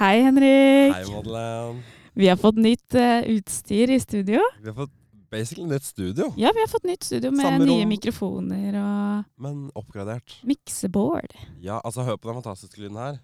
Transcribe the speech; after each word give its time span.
Hei, 0.00 0.22
Henrik. 0.24 0.94
Hei, 0.94 1.04
Madeleine. 1.12 1.82
Vi 2.16 2.28
har 2.28 2.36
fått 2.40 2.56
nytt 2.56 2.94
uh, 2.96 3.20
utstyr 3.36 3.90
i 3.92 3.98
studio. 4.00 4.40
Vi 4.60 4.68
har 4.70 4.74
fått 4.74 4.94
basically 5.30 5.66
nytt 5.68 5.84
studio, 5.84 6.32
Ja, 6.40 6.50
vi 6.54 6.60
har 6.60 6.68
fått 6.68 6.84
nytt 6.88 7.04
studio 7.04 7.30
med 7.30 7.44
Samme 7.46 7.66
nye 7.68 7.82
rom. 7.84 7.88
mikrofoner 7.92 8.78
og 8.80 9.24
men 9.44 9.58
oppgradert. 9.78 10.38
mikseboard. 10.42 11.36
Ja, 11.62 11.80
altså 11.84 12.02
hør 12.02 12.16
på 12.16 12.30
den 12.32 12.40
fantastiske 12.42 12.80
lyden 12.80 12.96
her. 12.96 13.20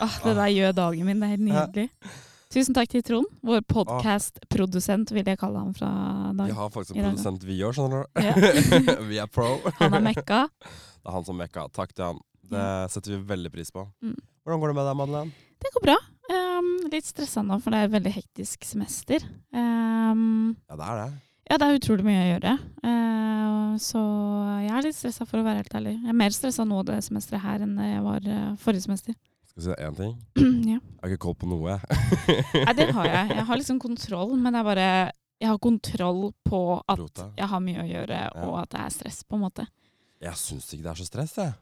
Åh, 0.00 0.18
det 0.24 0.34
der 0.36 0.52
gjør 0.52 0.72
dagen 0.76 1.06
min. 1.06 1.20
Det 1.22 1.26
er 1.26 1.36
helt 1.36 1.46
nydelig. 1.46 1.88
Tusen 2.50 2.74
takk 2.74 2.88
til 2.90 3.02
Trond, 3.04 3.26
vår 3.44 3.62
podcast-produsent, 3.68 5.10
vil 5.14 5.26
jeg 5.26 5.38
kalle 5.38 5.58
han 5.62 5.74
fra 5.76 5.88
Vi 6.32 6.36
dag. 6.42 6.52
har 6.54 6.68
faktisk 6.74 6.96
i 6.96 6.98
en 6.98 7.04
dag, 7.04 7.14
produsent 7.14 7.44
vi 7.44 7.58
gjør, 7.62 7.72
skjønner 7.78 8.04
du. 8.04 8.22
Ja. 8.26 9.02
vi 9.10 9.18
er 9.22 9.26
pro. 9.26 9.54
Han 9.78 9.94
er 9.94 10.00
mekka. 10.10 10.48
Det 10.98 11.12
er 11.12 11.14
han 11.14 11.24
som 11.24 11.36
mekka. 11.38 11.68
Takk 11.72 11.94
til 11.94 12.04
han. 12.04 12.18
Det 12.52 12.90
setter 12.94 13.14
vi 13.16 13.20
veldig 13.34 13.50
pris 13.52 13.70
på. 13.74 13.84
Mm. 14.02 14.16
Hvordan 14.44 14.60
går 14.62 14.72
det 14.72 14.76
med 14.78 14.86
deg, 14.88 14.96
Madeleine? 14.96 15.32
Det 15.58 15.72
går 15.74 15.84
bra. 15.84 15.96
Um, 16.28 16.68
litt 16.92 17.06
stressa 17.08 17.42
nå, 17.44 17.56
for 17.62 17.72
det 17.74 17.78
er 17.80 17.88
et 17.88 17.94
veldig 17.96 18.12
hektisk 18.14 18.64
semester. 18.68 19.24
Um, 19.52 20.56
Ja, 20.68 20.76
det 20.78 20.86
er 20.88 21.00
det. 21.02 21.08
ja, 21.50 21.56
det 21.58 21.66
er 21.68 21.78
utrolig 21.80 22.04
mye 22.06 22.20
å 22.22 22.28
gjøre. 22.34 22.52
Uh, 22.84 23.72
så 23.82 24.02
jeg 24.64 24.72
er 24.78 24.86
litt 24.88 24.96
stressa, 24.98 25.26
for 25.28 25.40
å 25.40 25.46
være 25.46 25.62
helt 25.62 25.74
ærlig. 25.78 25.94
Jeg 26.02 26.12
er 26.14 26.18
mer 26.22 26.34
stressa 26.36 26.64
nå 26.68 26.82
det 26.88 27.00
semesteret 27.06 27.42
her 27.44 27.64
enn 27.66 27.76
jeg 27.82 28.02
var 28.06 28.28
uh, 28.28 28.56
forrige 28.62 28.86
semester. 28.86 29.16
Skal 29.48 29.62
jeg 29.62 29.66
si 29.68 29.86
én 29.88 29.96
ting? 29.98 30.12
ja. 30.74 30.78
Jeg 30.78 31.02
har 31.02 31.12
ikke 31.14 31.24
koll 31.26 31.36
på 31.40 31.48
noe. 31.50 31.78
Nei, 32.66 32.74
det 32.78 32.90
har 32.94 33.08
jeg. 33.10 33.32
Jeg 33.40 33.46
har 33.50 33.60
liksom 33.60 33.80
kontroll, 33.86 34.36
men 34.38 34.52
det 34.54 34.60
er 34.62 34.68
bare 34.68 34.88
Jeg 35.40 35.48
har 35.52 35.58
kontroll 35.62 36.22
på 36.46 36.60
at 36.84 36.98
Rota. 36.98 37.28
jeg 37.38 37.46
har 37.52 37.60
mye 37.62 37.82
å 37.84 37.88
gjøre, 37.88 38.22
Ja. 38.28 38.46
og 38.46 38.56
at 38.62 38.70
det 38.74 38.80
er 38.84 38.94
stress, 38.94 39.20
på 39.26 39.36
en 39.38 39.44
måte. 39.48 39.66
Jeg 40.20 40.34
syns 40.40 40.66
ikke 40.74 40.82
det 40.82 40.90
er 40.92 40.98
så 40.98 41.06
stress, 41.06 41.34
jeg. 41.38 41.52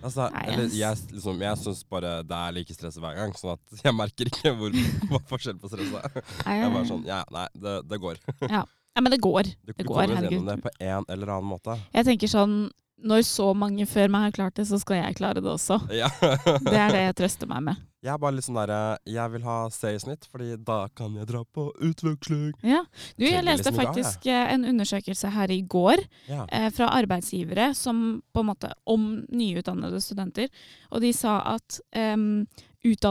Altså, 0.00 0.28
Nei, 0.32 0.42
eller, 0.52 0.68
jeg- 0.78 0.98
liksom, 1.12 1.40
jeg 1.42 1.58
syns 1.58 1.80
bare 1.90 2.12
det 2.22 2.36
er 2.36 2.52
like 2.54 2.74
stress 2.76 2.96
hver 3.02 3.16
gang, 3.18 3.32
sånn 3.34 3.56
at 3.56 3.80
jeg 3.84 3.94
merker 3.98 4.30
ikke 4.30 4.52
hvor, 4.56 4.76
hva 5.10 5.20
forskjell 5.32 5.58
på 5.60 5.70
stresset. 5.72 6.20
Jeg 6.46 6.62
er 6.62 6.70
bare 6.70 6.86
sånn, 6.88 7.02
ja, 7.08 7.24
nei, 7.34 7.46
det, 7.58 7.74
det 7.90 7.98
går. 8.00 8.20
Ja, 8.46 8.62
men 9.00 9.10
det 9.14 9.20
går. 9.22 9.42
Det, 9.50 9.74
Det 9.76 9.86
går, 9.86 9.94
kommer 9.94 10.14
herregud. 10.14 10.36
gjennom 10.38 10.52
det 10.54 10.62
på 10.68 10.72
en 10.86 11.04
eller 11.08 11.34
annen 11.34 11.50
måte. 11.50 11.76
Jeg 11.94 12.06
tenker 12.12 12.30
sånn 12.30 12.54
Når 13.02 13.22
så 13.24 13.46
mange 13.56 13.86
før 13.88 14.10
meg 14.12 14.26
har 14.28 14.34
klart 14.36 14.58
det, 14.58 14.66
så 14.68 14.78
skal 14.80 14.98
jeg 15.00 15.16
klare 15.16 15.40
det 15.40 15.48
også. 15.48 15.78
Ja. 15.94 16.10
Det 16.66 16.76
er 16.76 16.92
det 16.92 17.04
jeg 17.06 17.14
trøster 17.22 17.48
meg 17.48 17.62
med. 17.70 17.86
Jeg 18.00 18.14
er 18.14 18.20
bare 18.20 18.32
litt 18.32 18.46
sånn 18.46 18.56
derre 18.56 18.76
Jeg 19.08 19.32
vil 19.34 19.42
ha 19.44 19.56
C 19.72 19.90
i 19.92 19.98
snitt, 20.00 20.24
fordi 20.32 20.54
da 20.64 20.78
kan 20.96 21.16
jeg 21.18 21.28
dra 21.28 21.42
på 21.44 21.66
utveksling. 21.84 22.54
Ja. 22.64 22.82
Du, 23.18 23.26
jeg 23.26 23.44
leste 23.44 23.68
liksom 23.70 23.76
faktisk 23.76 24.28
eh, 24.32 24.52
en 24.54 24.64
undersøkelse 24.70 25.32
her 25.34 25.52
i 25.52 25.60
går 25.68 26.00
Ja. 26.30 26.46
eh, 26.48 26.70
fra 26.72 26.88
arbeidsgivere 26.96 27.74
som 27.76 28.22
på 28.32 28.40
en 28.44 28.48
måte 28.52 28.72
om 28.88 29.06
nyutdannede 29.28 30.00
studenter, 30.00 30.48
og 30.90 31.04
de 31.04 31.12
sa 31.16 31.38
at 31.56 31.80
em, 31.92 32.46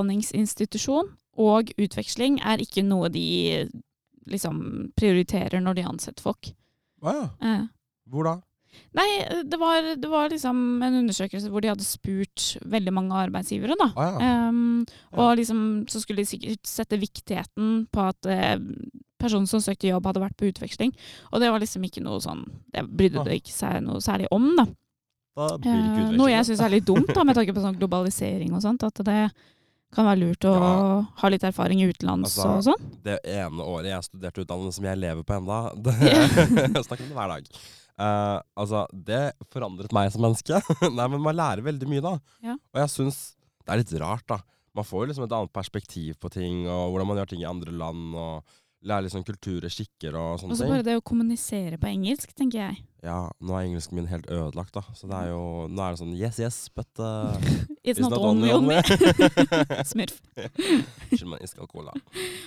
utdanningsinstitusjon 0.09 1.11
og 1.39 1.69
utveksling 1.79 2.39
er 2.41 2.61
ikke 2.63 2.83
noe 2.83 3.09
de 3.13 3.69
liksom 4.29 4.89
prioriterer 4.99 5.61
når 5.63 5.77
de 5.79 5.85
ansetter 5.89 6.25
folk. 6.25 6.51
Å 7.05 7.13
ja. 7.15 7.27
Eh. 7.45 7.67
Hvor 8.09 8.25
da? 8.25 8.35
Nei, 8.93 9.05
det 9.45 9.57
var, 9.59 9.81
det 9.97 10.09
var 10.09 10.29
liksom 10.29 10.81
en 10.85 10.97
undersøkelse 11.03 11.49
hvor 11.51 11.61
de 11.61 11.69
hadde 11.71 11.85
spurt 11.85 12.57
veldig 12.65 12.93
mange 12.93 13.13
arbeidsgivere, 13.17 13.75
da. 13.79 13.87
Ah, 13.95 14.17
ja. 14.21 14.39
Ja. 14.49 15.19
og 15.23 15.37
liksom 15.37 15.61
så 15.89 16.01
skulle 16.01 16.23
de 16.23 16.29
sikkert 16.31 16.65
sette 16.69 16.97
viktigheten 17.01 17.87
på 17.93 18.05
at 18.09 18.25
eh, 18.29 18.57
personen 19.19 19.47
som 19.51 19.59
søkte 19.61 19.89
jobb, 19.91 20.05
hadde 20.09 20.21
vært 20.23 20.37
på 20.39 20.47
utveksling. 20.49 20.93
Og 21.33 21.41
det 21.43 21.49
var 21.51 21.59
liksom 21.59 21.83
ikke 21.83 22.01
noe 22.05 22.21
sånn 22.23 22.45
Det 22.71 22.85
brydde 22.87 23.25
det 23.27 23.39
ikke 23.41 23.51
seg 23.57 23.81
noe 23.83 23.99
særlig 24.01 24.29
om, 24.31 24.51
da. 24.57 24.65
Da 25.39 25.53
blir 25.57 25.75
ikke 25.75 26.05
Eh, 26.09 26.17
noe 26.17 26.29
jeg 26.31 26.39
da. 26.41 26.47
syns 26.49 26.61
er 26.65 26.73
litt 26.73 26.85
dumt, 26.87 27.11
da, 27.15 27.23
med 27.27 27.35
tanke 27.37 27.53
på 27.55 27.61
sånn 27.63 27.77
globalisering 27.79 28.53
og 28.55 28.61
sånt. 28.63 28.83
At 28.87 29.01
det 29.05 29.19
kan 29.95 30.05
være 30.05 30.19
lurt 30.21 30.45
å 30.45 30.53
Ja. 30.53 31.05
ha 31.21 31.29
litt 31.33 31.43
erfaring 31.43 31.81
i 31.81 31.87
utenlands 31.89 32.37
Altså, 32.37 32.49
og 32.57 32.63
sånn. 32.67 32.89
Det 33.03 33.19
ene 33.25 33.63
året 33.65 33.89
jeg 33.89 34.03
studerte 34.07 34.43
utdannelse 34.45 34.75
som 34.77 34.85
jeg 34.85 34.97
lever 35.01 35.23
på 35.23 35.37
enda, 35.37 35.59
det, 35.83 35.93
jeg 35.99 36.85
snakker 36.85 37.03
om 37.03 37.09
det 37.09 37.17
hver 37.17 37.33
dag. 37.35 37.47
Eh, 37.99 38.37
altså, 38.59 38.85
det 38.93 39.23
forandret 39.51 39.93
meg 39.95 40.13
som 40.13 40.23
menneske. 40.23 40.61
Nei, 40.97 41.09
men 41.11 41.19
man 41.23 41.37
lærer 41.37 41.65
veldig 41.65 41.89
mye 41.91 42.05
da. 42.05 42.15
Ja. 42.45 42.55
Og 42.55 42.81
jeg 42.83 42.93
syns 42.95 43.19
det 43.65 43.75
er 43.75 43.83
litt 43.83 43.93
rart, 44.01 44.25
da. 44.29 44.39
Man 44.77 44.85
får 44.87 45.03
jo 45.03 45.11
liksom 45.11 45.25
et 45.25 45.35
annet 45.35 45.53
perspektiv 45.53 46.15
på 46.21 46.31
ting, 46.31 46.63
og 46.69 46.93
hvordan 46.93 47.09
man 47.09 47.19
gjør 47.19 47.31
ting 47.33 47.43
i 47.43 47.49
andre 47.49 47.73
land, 47.75 48.13
og 48.17 48.57
lærer 48.87 49.07
liksom 49.07 49.25
kulturer, 49.27 49.67
skikker 49.73 50.15
og 50.15 50.39
sånne 50.39 50.55
ting. 50.55 50.61
Og 50.61 50.61
så 50.61 50.69
bare 50.71 50.85
det 50.87 50.95
å 50.97 51.03
kommunisere 51.03 51.79
på 51.81 51.89
engelsk, 51.89 52.31
tenker 52.37 52.61
jeg. 52.61 52.79
Ja, 53.03 53.17
nå 53.43 53.55
er 53.55 53.67
engelsken 53.67 53.99
min 53.99 54.07
helt 54.11 54.29
ødelagt, 54.31 54.71
da. 54.77 54.83
Så 54.95 55.09
det 55.09 55.19
er 55.19 55.29
jo 55.33 55.43
Nå 55.71 55.83
er 55.83 55.95
det 55.95 56.01
sånn 56.01 56.15
yes, 56.15 56.39
yes, 56.41 56.57
but 56.75 56.87
uh, 56.99 57.35
It's, 57.83 57.97
it's 57.97 58.01
not, 58.03 58.15
only 58.15 58.51
on 58.55 58.67
me. 58.67 58.79
Smurf. 59.91 60.21
Unnskyld 60.39 61.29
meg, 61.31 61.43
iskald 61.47 61.71
cola. 61.71 61.95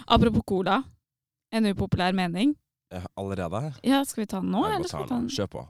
Apropos 0.08 0.44
cola. 0.48 0.82
En 1.52 1.68
upopulær 1.68 2.16
mening. 2.16 2.56
Ja, 2.92 3.02
allerede? 3.16 3.60
Ja, 3.88 4.02
skal 4.04 4.22
vi 4.22 4.26
ta 4.28 4.40
den 4.42 4.50
nå, 4.52 4.62
Jeg 4.68 4.74
eller 4.76 4.88
skal 4.90 5.02
vi 5.04 5.08
ta 5.08 5.18
den. 5.18 5.28
Kjør 5.32 5.48
på. 5.54 5.62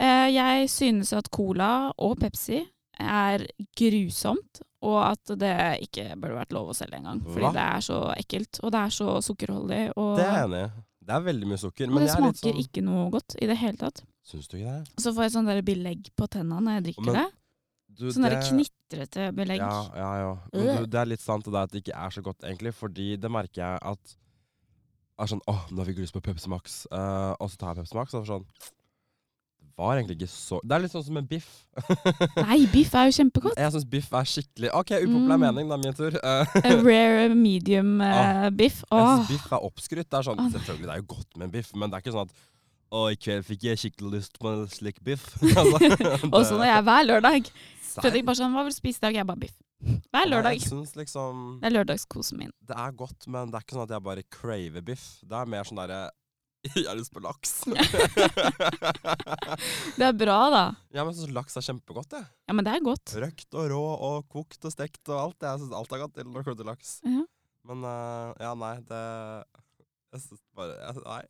Eh, 0.00 0.28
jeg 0.34 0.70
synes 0.72 1.12
at 1.12 1.28
cola 1.30 1.72
og 1.98 2.16
Pepsi 2.22 2.62
er 2.98 3.44
grusomt, 3.78 4.62
og 4.84 4.98
at 5.10 5.34
det 5.40 5.52
ikke 5.86 6.08
burde 6.20 6.36
vært 6.40 6.52
lov 6.56 6.72
å 6.72 6.76
selge 6.76 6.98
engang. 6.98 7.20
Fordi 7.24 7.46
Hva? 7.46 7.52
det 7.56 7.64
er 7.68 7.84
så 7.86 8.00
ekkelt, 8.16 8.60
og 8.62 8.72
det 8.74 8.80
er 8.80 8.94
så 8.96 9.14
sukkerholdig. 9.28 9.82
Og, 9.96 10.16
Det 10.18 10.24
er 10.26 10.34
jeg 10.38 10.48
enig 10.48 10.64
i. 10.64 10.72
Det 11.04 11.12
er 11.14 11.20
veldig 11.26 11.46
mye 11.50 11.60
sukker. 11.60 11.84
og 11.88 11.92
Men 11.94 12.02
det 12.02 12.08
jeg 12.08 12.16
er 12.16 12.20
smaker 12.22 12.52
sånn 12.54 12.60
ikke 12.64 12.82
noe 12.84 13.10
godt 13.12 13.34
i 13.42 13.46
det 13.46 13.56
hele 13.60 13.76
tatt. 13.76 14.02
Syns 14.24 14.48
du 14.48 14.56
ikke 14.56 14.72
det? 14.72 15.02
Så 15.04 15.12
får 15.12 15.22
jeg 15.26 15.32
sånn 15.34 15.46
der 15.50 15.60
belegg 15.62 16.06
på 16.16 16.28
tenna 16.32 16.60
når 16.64 16.78
jeg 16.78 16.84
drikker 16.88 17.04
Men 17.10 17.14
det. 17.20 17.26
Du, 17.94 18.08
Sånn 18.10 18.24
det- 18.26 18.40
knitrete 18.48 19.26
belegg. 19.36 19.58
Ja, 19.60 19.82
ja, 19.94 20.12
ja. 20.18 20.32
Men 20.52 20.76
du, 20.80 20.86
det 20.86 21.00
er 21.00 21.06
litt 21.06 21.20
sant 21.20 21.44
det 21.44 21.54
at 21.54 21.70
det 21.70 21.84
ikke 21.84 21.94
er 21.94 22.10
så 22.10 22.22
godt, 22.24 22.40
egentlig. 22.42 22.72
Fordi 22.74 23.16
det 23.20 23.30
merker 23.30 23.60
jeg 23.62 23.78
at 23.82 24.16
er 25.20 25.30
sånn 25.30 25.42
Åh, 25.50 25.66
nå 25.70 25.84
fikk 25.86 25.98
jeg 26.00 26.06
lyst 26.08 26.16
på 26.16 26.22
Pepsi 26.24 26.48
Max. 26.50 26.80
Uh, 26.90 27.34
og 27.38 27.50
så 27.52 27.60
tar 27.60 27.74
jeg 27.74 27.84
Pepsi 27.84 27.94
Max, 28.00 28.14
og 28.18 28.24
så 28.26 28.32
sånn 28.38 28.46
Det 29.64 29.82
var 29.82 29.96
egentlig 29.98 30.16
ikke 30.20 30.30
så 30.30 30.58
Det 30.62 30.74
er 30.76 30.82
litt 30.84 30.92
sånn 30.94 31.04
som 31.06 31.16
en 31.18 31.26
biff. 31.30 31.48
Nei, 32.46 32.60
biff 32.70 32.94
er 32.94 33.08
jo 33.10 33.14
kjempegodt. 33.18 33.58
Jeg 33.58 33.74
syns 33.74 33.86
biff 33.90 34.10
er 34.14 34.28
skikkelig 34.30 34.72
OK, 34.78 34.92
upopulær 35.02 35.38
Mm. 35.38 35.44
mening, 35.48 35.70
da, 35.72 35.78
min 35.82 35.96
tur. 35.98 36.14
Uh, 36.22 36.58
rare 36.86 37.28
medium 37.34 37.96
uh, 38.00 38.50
biff. 38.54 38.82
jeg 38.90 39.06
syns 39.18 39.32
biff 39.34 39.48
er 39.52 39.64
oppskrytt. 39.70 40.10
Det 40.10 40.18
er 40.20 40.28
sånn, 40.30 40.42
Selvfølgelig, 40.54 40.86
det 40.90 40.94
er 40.94 41.02
jo 41.02 41.08
godt 41.16 41.36
med 41.38 41.48
en 41.48 41.54
biff, 41.58 41.72
men 41.74 41.90
det 41.90 41.98
er 41.98 42.04
ikke 42.06 42.14
sånn 42.14 42.28
at 42.30 42.36
å, 42.94 43.04
i 43.10 43.18
kveld 43.18 43.44
fikk 43.48 43.66
jeg 43.66 43.80
skikkelig 43.82 44.20
lyst 44.20 44.38
på 44.40 44.50
en 44.52 44.64
slik 44.70 45.00
biff. 45.04 45.26
Og 46.34 46.42
sånn 46.46 46.62
er 46.62 46.70
jeg 46.70 46.86
hver 46.86 47.06
lørdag. 47.08 47.50
Fredrik 47.94 48.26
bare 48.26 48.38
sånn, 48.40 48.54
hva 48.54 48.64
vil 48.66 48.74
du 48.74 48.78
spise 48.78 49.02
i 49.02 49.06
dag? 49.08 49.20
Jeg 49.20 49.28
bare 49.28 49.42
biff. 49.44 49.56
Hver 49.84 50.28
lørdag. 50.30 50.54
Jeg 50.56 50.70
synes 50.70 50.94
liksom 50.96 51.40
Det 51.60 51.68
er 51.68 51.74
lørdagskosen 51.74 52.38
min. 52.40 52.52
Det 52.64 52.76
er 52.80 52.94
godt, 52.96 53.26
men 53.28 53.50
det 53.52 53.58
er 53.58 53.64
ikke 53.66 53.76
sånn 53.76 53.88
at 53.88 53.94
jeg 53.96 54.04
bare 54.06 54.24
craver 54.32 54.84
biff. 54.86 55.08
Det 55.26 55.40
er 55.40 55.50
mer 55.54 55.66
sånn 55.68 55.80
derre 55.82 56.04
Jeg 56.70 56.86
har 56.88 56.96
lyst 56.96 57.12
på 57.12 57.20
laks. 57.20 57.50
Det 59.98 60.06
er 60.06 60.14
bra, 60.16 60.38
da. 60.54 60.62
ja, 60.94 61.02
men 61.04 61.10
jeg 61.12 61.18
syns 61.20 61.34
laks 61.36 61.58
er 61.60 61.66
kjempegodt, 61.66 62.16
jeg. 62.16 62.24
Ja, 62.48 62.54
men 62.56 62.64
det 62.64 62.72
er 62.72 62.80
godt. 62.86 63.12
Røkt 63.20 63.58
og 63.60 63.68
rå 63.74 63.82
og 64.08 64.24
kokt 64.32 64.64
og 64.64 64.72
stekt 64.72 65.04
og 65.12 65.18
alt. 65.20 65.44
Jeg 65.44 65.60
syns 65.60 65.76
alt 65.76 65.92
er 65.92 66.00
godt 66.06 66.16
når 66.22 66.40
det 66.40 66.44
kommer 66.46 66.60
til 66.62 66.70
laks. 66.70 66.94
Ja. 67.04 67.22
Men 67.68 67.78
uh, 67.84 68.32
ja, 68.40 68.54
nei, 68.60 68.74
det 68.88 69.02
Jeg 70.14 70.20
syns 70.24 70.40
bare 70.56 70.72
jeg, 70.80 71.04
Nei. 71.04 71.22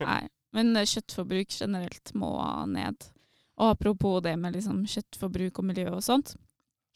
Nei. 0.00 0.24
Men 0.56 0.74
eh, 0.76 0.88
kjøttforbruk 0.88 1.56
generelt 1.60 2.14
må 2.18 2.30
ned. 2.70 3.10
Og 3.60 3.74
apropos 3.74 4.22
det 4.24 4.36
med 4.40 4.56
liksom 4.56 4.84
kjøttforbruk 4.88 5.60
og 5.60 5.68
miljø 5.68 5.90
og 5.92 6.02
sånt. 6.04 6.34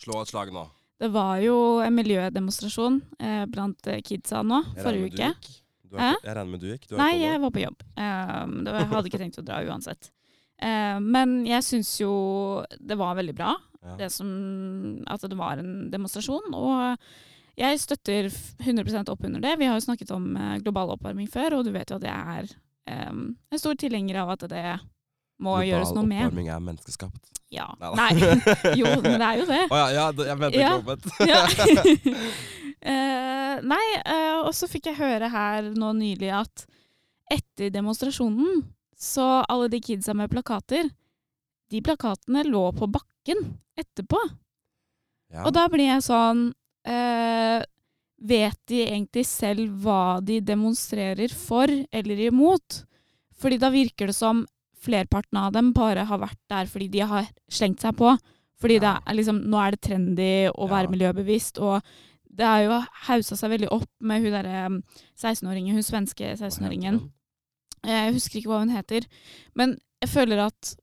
Slå 0.00 0.22
et 0.22 0.32
slag 0.32 0.53
nå. 0.54 0.65
Det 1.00 1.10
var 1.12 1.41
jo 1.42 1.56
en 1.84 1.94
miljødemonstrasjon 1.97 3.00
eh, 3.19 3.44
blant 3.50 3.91
eh, 3.91 4.00
kidsa 4.06 4.41
nå, 4.47 4.62
forrige 4.78 5.04
med 5.09 5.12
du 5.12 5.22
uke. 5.22 5.60
Du 5.94 5.98
er 5.98 6.16
Jeg 6.16 6.37
regner 6.38 6.50
med 6.50 6.62
du 6.62 6.69
gikk. 6.70 6.88
Du 6.88 6.97
Nei, 6.98 7.12
jeg 7.20 7.41
var 7.43 7.53
på 7.54 7.62
jobb. 7.62 7.84
Um, 7.94 8.54
var, 8.66 8.81
jeg 8.81 8.91
hadde 8.94 9.10
ikke 9.10 9.20
tenkt 9.22 9.38
å 9.43 9.47
dra 9.47 9.60
uansett. 9.69 10.10
Uh, 10.62 10.98
men 11.03 11.37
jeg 11.47 11.66
syns 11.66 11.93
jo 12.00 12.14
det 12.81 12.96
var 12.99 13.19
veldig 13.19 13.34
bra, 13.37 13.52
ja. 13.84 13.94
det 14.00 14.08
som, 14.14 14.31
at 15.11 15.26
det 15.28 15.38
var 15.38 15.61
en 15.62 15.90
demonstrasjon. 15.93 16.50
Og 16.56 17.06
jeg 17.58 17.82
støtter 17.82 18.31
f- 18.31 18.55
100 18.64 19.05
opp 19.12 19.26
under 19.28 19.43
det. 19.44 19.55
Vi 19.61 19.69
har 19.70 19.78
jo 19.78 19.84
snakket 19.87 20.11
om 20.14 20.32
eh, 20.34 20.56
global 20.64 20.94
oppvarming 20.96 21.28
før, 21.31 21.61
og 21.61 21.69
du 21.69 21.70
vet 21.75 21.90
jo 21.93 22.00
at 22.00 22.06
jeg 22.08 22.38
er 22.38 22.55
em, 22.86 23.36
en 23.50 23.58
stor 23.58 23.75
tilhenger 23.81 24.20
av 24.22 24.31
at 24.36 24.44
det 24.50 24.64
må 25.44 25.56
gjøres 25.66 25.92
noe 25.96 26.06
med. 26.06 26.26
oppvarming 26.26 26.48
er 26.54 26.60
menneskeskapt. 26.62 27.31
Ja. 27.54 27.69
Neida. 27.81 27.94
Nei. 27.98 28.10
Jo, 28.81 28.90
men 29.02 29.19
det 29.20 29.26
er 29.28 29.38
jo 29.40 29.46
det. 29.46 29.62
Å 29.70 29.78
ja, 29.78 29.88
ja, 29.94 30.04
det- 30.12 30.26
jeg 30.26 30.38
mente 30.38 30.58
Ja. 30.60 30.72
ikke 30.75 30.82
omvendt. 30.82 31.06
Ja. 31.32 31.42
Eh, 32.84 33.60
nei, 33.64 33.84
uh, 34.04 34.42
og 34.44 34.50
så 34.52 34.66
fikk 34.69 34.90
jeg 34.90 34.98
høre 34.98 35.31
her 35.32 35.70
nå 35.72 35.94
nylig 35.96 36.28
at 36.36 36.66
etter 37.32 37.70
demonstrasjonen, 37.72 38.58
så 38.92 39.38
alle 39.48 39.70
de 39.72 39.80
kidsa 39.80 40.12
med 40.12 40.28
plakater, 40.28 40.90
de 41.72 41.80
plakatene 41.80 42.42
lå 42.44 42.66
på 42.76 42.84
bakken 42.92 43.40
etterpå. 43.80 44.20
Ja. 45.32 45.46
Og 45.46 45.54
da 45.56 45.64
blir 45.72 45.88
jeg 45.94 46.04
sånn 46.04 46.50
eh, 46.84 47.64
Vet 48.25 48.56
de 48.71 48.79
egentlig 48.87 49.26
selv 49.29 49.69
hva 49.85 50.19
de 50.25 50.38
demonstrerer 50.41 51.32
for 51.37 51.69
eller 51.93 52.23
imot? 52.31 52.85
Fordi 53.37 53.59
da 53.61 53.69
virker 53.75 54.09
det 54.09 54.17
som 54.17 54.47
flerparten 54.85 55.37
av 55.41 55.53
dem 55.53 55.73
bare 55.76 56.05
har 56.09 56.21
vært 56.23 56.41
der 56.49 56.69
fordi 56.71 56.88
de 56.93 57.00
har 57.09 57.29
slengt 57.53 57.81
seg 57.85 57.97
på. 57.97 58.15
Fordi 58.61 58.79
det 58.81 58.88
Ja. 58.88 59.00
er 59.06 59.15
liksom, 59.15 59.43
nå 59.44 59.59
er 59.61 59.71
det 59.73 59.81
trendy 59.82 60.49
å 60.55 60.69
være 60.69 60.88
Ja. 60.88 60.91
miljøbevisst, 60.97 61.59
og 61.61 61.82
det 62.35 62.44
har 62.47 62.62
jo 62.62 62.87
hausa 63.06 63.37
seg 63.37 63.50
veldig 63.50 63.69
opp 63.73 63.91
med 64.00 64.23
hun 64.23 64.32
derre 64.32 64.67
um, 64.67 64.82
16-åringen, 65.17 65.73
hun 65.75 65.82
svenske 65.82 66.32
16-åringen. 66.37 67.11
Jeg 67.85 68.15
husker 68.15 68.38
ikke 68.41 68.49
hva 68.49 68.59
hun 68.61 68.71
heter. 68.71 69.05
Men 69.55 69.79
jeg 70.00 70.09
føler 70.11 70.47
at 70.47 70.76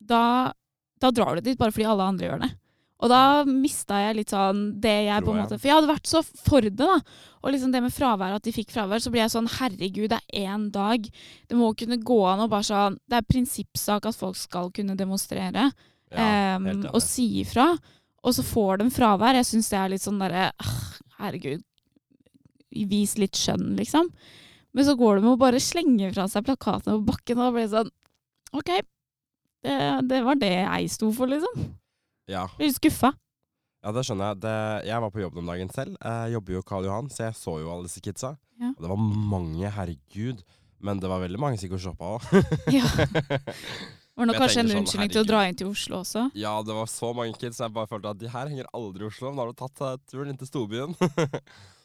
da, 0.00 0.52
da 1.00 1.10
drar 1.10 1.36
du 1.36 1.40
dit 1.40 1.58
bare 1.58 1.72
fordi 1.72 1.86
alle 1.88 2.02
andre 2.02 2.26
gjør 2.28 2.40
det. 2.44 2.50
Og 3.00 3.08
da 3.08 3.44
mista 3.48 3.98
jeg 4.02 4.16
litt 4.18 4.32
sånn 4.32 4.64
det 4.82 4.96
jeg 5.06 5.24
på 5.24 5.32
en 5.32 5.40
måte 5.40 5.56
For 5.56 5.70
jeg 5.70 5.78
hadde 5.78 5.88
vært 5.88 6.10
så 6.10 6.20
for 6.24 6.64
det, 6.66 6.74
da. 6.76 6.98
Og 7.40 7.54
liksom 7.54 7.72
det 7.72 7.80
med 7.84 7.94
fravær, 7.94 8.34
at 8.36 8.44
de 8.44 8.52
fikk 8.52 8.74
fravær, 8.74 9.00
så 9.00 9.12
blir 9.12 9.24
jeg 9.24 9.32
sånn 9.32 9.48
herregud, 9.54 10.10
det 10.12 10.18
er 10.20 10.50
én 10.50 10.66
dag. 10.74 11.06
Det 11.48 11.56
må 11.56 11.72
kunne 11.78 11.96
gå 11.96 12.18
an 12.28 12.44
å 12.44 12.50
bare 12.52 12.68
sånn 12.68 12.98
Det 13.08 13.20
er 13.20 13.30
prinsippsak 13.30 14.10
at 14.10 14.18
folk 14.18 14.36
skal 14.36 14.68
kunne 14.76 14.98
demonstrere 14.98 15.70
Ja, 16.10 16.58
um, 16.58 16.68
og 16.90 17.00
si 17.04 17.26
ifra. 17.44 17.72
Og 18.20 18.36
så 18.36 18.44
får 18.44 18.82
de 18.82 18.90
fravær. 18.92 19.38
Jeg 19.38 19.48
syns 19.48 19.72
det 19.72 19.80
er 19.80 19.92
litt 19.94 20.04
sånn 20.04 20.20
derre 20.20 20.50
Herregud, 21.20 21.64
vis 22.88 23.16
litt 23.20 23.36
skjønn, 23.36 23.74
liksom. 23.80 24.12
Men 24.76 24.86
så 24.86 24.94
går 24.96 25.18
de 25.18 25.32
og 25.32 25.40
bare 25.40 25.60
slenger 25.60 26.12
fra 26.14 26.28
seg 26.30 26.46
plakatene 26.46 27.00
på 27.00 27.08
bakken, 27.10 27.40
og 27.40 27.48
da 27.48 27.54
blir 27.56 27.66
det 27.66 27.74
sånn 27.74 27.90
OK, 28.56 28.70
det, 29.64 29.76
det 30.10 30.20
var 30.26 30.38
det 30.40 30.54
jeg 30.54 30.92
sto 30.94 31.10
for, 31.14 31.30
liksom. 31.30 31.68
Ja. 32.30 32.46
Blir 32.56 32.70
du 32.70 32.76
skuffa. 32.78 33.10
ja, 33.82 33.92
det 33.96 34.04
skjønner 34.06 34.32
jeg. 34.32 34.40
Det, 34.44 34.54
jeg 34.90 35.02
var 35.04 35.10
på 35.14 35.22
jobb 35.24 35.36
den 35.40 35.50
dagen 35.50 35.70
selv. 35.74 35.96
Jeg 35.98 36.34
jobber 36.36 36.56
jo 36.58 36.64
Karl 36.70 36.86
Johan, 36.86 37.10
så 37.10 37.26
jeg 37.28 37.38
så 37.40 37.58
jo 37.62 37.70
alle 37.74 37.88
disse 37.90 38.02
kidsa. 38.04 38.34
Ja. 38.60 38.70
Og 38.76 38.82
det 38.84 38.90
var 38.92 39.00
mange, 39.34 39.70
herregud. 39.76 40.44
Men 40.80 41.00
det 41.00 41.10
var 41.12 41.20
veldig 41.20 41.40
mange 41.40 41.58
som 41.60 41.66
gikk 41.68 41.76
og 41.76 41.82
shoppa 41.84 42.10
òg. 42.16 42.22
Ja. 42.72 42.86
Var 44.20 44.28
det 44.28 44.34
kanskje 44.36 44.60
en 44.60 44.66
unnskyldning 44.66 44.74
sånn, 44.74 44.82
unnskyldning 44.84 45.12
til 45.14 45.20
å 45.22 45.28
dra 45.28 45.38
inn 45.48 45.56
til 45.56 45.68
Oslo 45.70 45.98
også. 46.02 46.22
ja, 46.36 46.50
det 46.66 46.74
var 46.76 46.88
så 46.92 47.08
mange 47.16 47.38
kids, 47.40 47.56
så 47.56 47.62
jeg 47.64 47.72
bare 47.72 47.88
følte 47.88 48.10
at 48.10 48.18
de 48.20 48.28
her 48.28 48.50
henger 48.50 48.66
aldri 48.76 49.06
i 49.06 49.08
Oslo. 49.08 49.30
Nå 49.32 49.40
har 49.40 49.52
du 49.52 49.56
tatt 49.56 49.80
eh, 49.86 49.94
turen 50.10 50.32
inn 50.32 50.40
til 50.40 50.50
storbyen. 50.50 50.92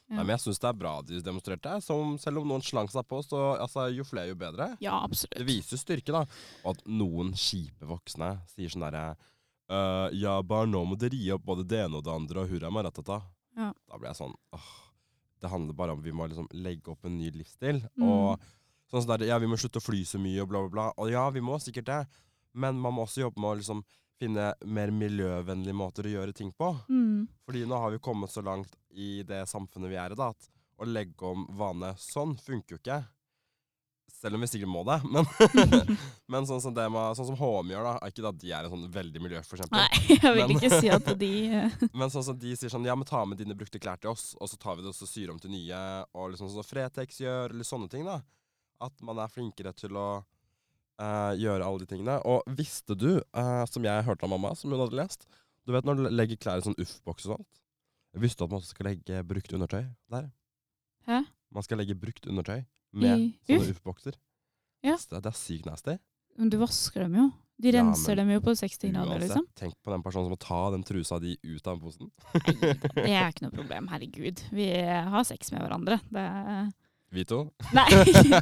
Nei, 0.09 0.17
men 0.19 0.33
jeg 0.33 0.41
syns 0.43 0.59
det 0.59 0.67
er 0.67 0.75
bra 0.81 0.91
de 1.05 1.21
demonstrerte. 1.23 1.77
Som, 1.85 2.17
selv 2.19 2.41
om 2.41 2.49
noen 2.49 2.65
slang 2.65 2.89
seg 2.91 3.07
på, 3.07 3.21
så 3.23 3.39
altså, 3.53 3.85
jo 3.95 4.03
flere, 4.09 4.33
jo 4.33 4.39
bedre. 4.41 4.67
Ja, 4.83 4.97
absolutt. 5.05 5.37
Det 5.37 5.47
viser 5.47 5.79
styrke, 5.79 6.11
da. 6.11 6.25
Og 6.65 6.75
at 6.75 6.83
noen 6.91 7.31
kjipe 7.39 7.87
voksne 7.93 8.33
sier 8.51 8.73
sånn 8.73 8.83
derre 8.89 9.05
«Øh, 9.71 10.09
Ja, 10.13 10.41
bare 10.43 10.67
nå 10.67 10.83
må 10.85 10.97
dere 10.97 11.17
gi 11.17 11.31
opp 11.33 11.43
både 11.45 11.65
det 11.67 11.79
ene 11.85 11.97
og 11.97 12.03
det 12.05 12.13
andre, 12.13 12.41
og 12.43 12.49
hurra 12.49 12.69
maratata. 12.71 13.21
Ja. 13.57 13.71
Da 13.89 13.97
blir 13.97 14.09
jeg 14.11 14.19
sånn 14.19 14.35
åh, 14.53 14.71
Det 15.41 15.49
handler 15.49 15.73
bare 15.73 15.91
om 15.93 16.01
vi 16.01 16.11
må 16.11 16.27
liksom 16.27 16.47
legge 16.53 16.91
opp 16.91 17.05
en 17.05 17.17
ny 17.17 17.29
livsstil. 17.31 17.81
Mm. 17.97 18.07
Og 18.07 18.39
sånn 18.91 19.01
som 19.03 19.11
der, 19.17 19.25
Ja, 19.27 19.37
vi 19.39 19.47
må 19.47 19.57
slutte 19.57 19.79
å 19.81 19.85
fly 19.85 20.03
så 20.05 20.19
mye, 20.19 20.41
og 20.41 20.49
bla, 20.49 20.59
bla, 20.61 20.69
bla. 20.69 20.87
Og 20.97 21.11
ja, 21.11 21.29
vi 21.29 21.41
må 21.41 21.59
sikkert 21.59 21.85
det. 21.85 22.07
Men 22.53 22.79
man 22.79 22.93
må 22.93 23.03
også 23.05 23.21
jobbe 23.25 23.39
med 23.41 23.49
å 23.49 23.57
liksom 23.59 23.83
finne 24.17 24.53
mer 24.65 24.91
miljøvennlige 24.95 25.75
måter 25.75 26.07
å 26.07 26.13
gjøre 26.13 26.33
ting 26.33 26.51
på. 26.55 26.69
Mm. 26.89 27.27
Fordi 27.45 27.65
nå 27.67 27.77
har 27.77 27.91
vi 27.91 27.99
kommet 27.99 28.31
så 28.31 28.41
langt 28.41 28.75
i 28.91 29.23
det 29.23 29.43
samfunnet 29.49 29.89
vi 29.91 29.95
er 29.99 30.11
i, 30.11 30.15
da, 30.15 30.29
at 30.29 30.49
å 30.79 30.85
legge 30.87 31.25
om 31.27 31.45
vane 31.57 31.93
sånn 31.99 32.37
funker 32.39 32.75
jo 32.75 32.79
ikke. 32.79 33.01
Selv 34.25 34.39
om 34.39 34.41
vi 34.41 34.47
sikkert 34.49 34.71
må 34.73 34.81
det. 34.87 34.95
Men, 35.05 35.27
men 36.33 36.47
sånn, 36.49 36.61
som 36.63 36.73
det 36.73 36.85
med, 36.89 37.13
sånn 37.13 37.27
som 37.27 37.35
HM 37.37 37.69
gjør, 37.75 37.85
da. 37.85 38.09
Ikke 38.09 38.23
at 38.25 38.39
de 38.41 38.53
er 38.57 38.65
en 38.65 38.71
sånn 38.73 38.85
veldig 38.95 39.21
miljøforkjemper. 39.21 39.77
Nei, 39.83 39.99
jeg 40.15 40.21
vil 40.23 40.39
Men- 40.41 40.53
ikke 40.55 40.79
si 40.81 40.89
at 40.89 41.11
de 41.21 41.31
eh, 41.59 41.75
Men 41.93 42.13
sånn 42.13 42.25
som 42.25 42.39
de 42.41 42.55
sier 42.57 42.73
sånn 42.73 42.87
Ja, 42.89 42.95
men 42.97 43.05
ta 43.05 43.21
med 43.29 43.37
dine 43.37 43.53
brukte 43.59 43.77
klær 43.83 44.01
til 44.01 44.09
oss, 44.15 44.31
og 44.41 44.49
så 44.49 44.57
tar 44.57 44.79
vi 44.79 44.85
det 44.87 44.89
og 44.89 44.97
så 44.97 45.05
syr 45.09 45.29
om 45.35 45.37
til 45.43 45.53
nye. 45.53 45.81
Og 46.17 46.33
liksom 46.33 46.49
sånn 46.49 46.57
som 46.63 46.65
Fretex 46.65 47.21
gjør, 47.21 47.53
eller 47.53 47.69
sånne 47.69 47.91
ting. 47.93 48.07
da 48.09 48.17
At 48.81 49.05
man 49.05 49.21
er 49.21 49.29
flinkere 49.29 49.75
til 49.77 49.93
å 50.01 50.07
uh, 50.23 51.33
gjøre 51.37 51.67
alle 51.69 51.83
de 51.85 51.89
tingene. 51.93 52.17
Og 52.25 52.41
visste 52.57 52.97
du, 52.97 53.11
uh, 53.37 53.63
som 53.69 53.85
jeg 53.85 54.07
hørte 54.09 54.25
av 54.25 54.33
mamma, 54.33 54.55
som 54.57 54.73
hun 54.73 54.81
hadde 54.81 54.97
lest 54.97 55.27
Du 55.67 55.73
vet 55.75 55.85
når 55.85 56.01
du 56.01 56.09
legger 56.09 56.41
klær 56.41 56.63
i 56.63 56.65
sånn 56.65 56.77
uff-boks 56.81 57.29
og 57.29 57.37
sånt? 57.37 57.61
Visste 58.25 58.41
du 58.41 58.47
at 58.47 58.53
man 58.55 58.61
også 58.63 58.73
skal 58.73 58.89
legge 58.89 59.21
brukt 59.27 59.53
undertøy 59.53 59.83
der? 60.13 60.31
Hæ? 61.05 61.21
Man 61.53 61.65
skal 61.65 61.77
legge 61.81 61.97
brukt 61.99 62.25
undertøy 62.31 62.63
med 62.95 63.19
I 63.19 63.29
sånne 63.47 63.61
uff? 63.61 63.71
uff-bokser. 63.75 64.15
Ja. 64.85 64.95
Det, 64.97 65.21
det 65.25 65.31
er 65.31 65.37
sykt 65.39 65.65
nasty. 65.69 65.97
Men 66.37 66.49
du 66.51 66.57
vasker 66.61 67.05
dem 67.05 67.15
jo. 67.19 67.31
De 67.57 67.69
Ja, 67.71 67.77
renser 67.79 68.17
dem 68.19 68.29
jo 68.33 68.41
på 68.43 68.51
60 68.51 68.89
grader, 68.91 69.13
Uansett, 69.15 69.29
liksom. 69.29 69.45
tenk 69.55 69.75
på 69.81 69.91
den 69.93 70.01
personen 70.03 70.25
som 70.27 70.33
må 70.33 70.39
ta 70.43 70.57
den 70.73 70.81
trusa 70.83 71.19
di 71.23 71.37
ut 71.47 71.67
av 71.71 71.77
posen. 71.79 72.09
Det 72.97 73.05
er 73.15 73.29
ikke 73.31 73.45
noe 73.45 73.55
problem, 73.55 73.87
herregud. 73.93 74.41
Vi 74.51 74.65
har 74.83 75.23
sex 75.23 75.53
med 75.55 75.63
hverandre. 75.63 76.01
Det 76.11 76.25
er 76.25 76.65
Vi 77.15 77.23
to. 77.29 77.39
Nei! 77.71 77.85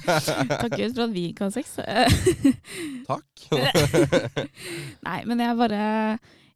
Takk 0.64 0.74
Gud 0.80 0.96
for 0.96 1.04
at 1.06 1.14
vi 1.14 1.28
ikke 1.30 1.46
har 1.46 1.54
sex. 1.54 1.76
Takk. 3.12 3.46
Nei, 5.06 5.20
men 5.30 5.44
jeg 5.44 5.58
bare 5.60 5.82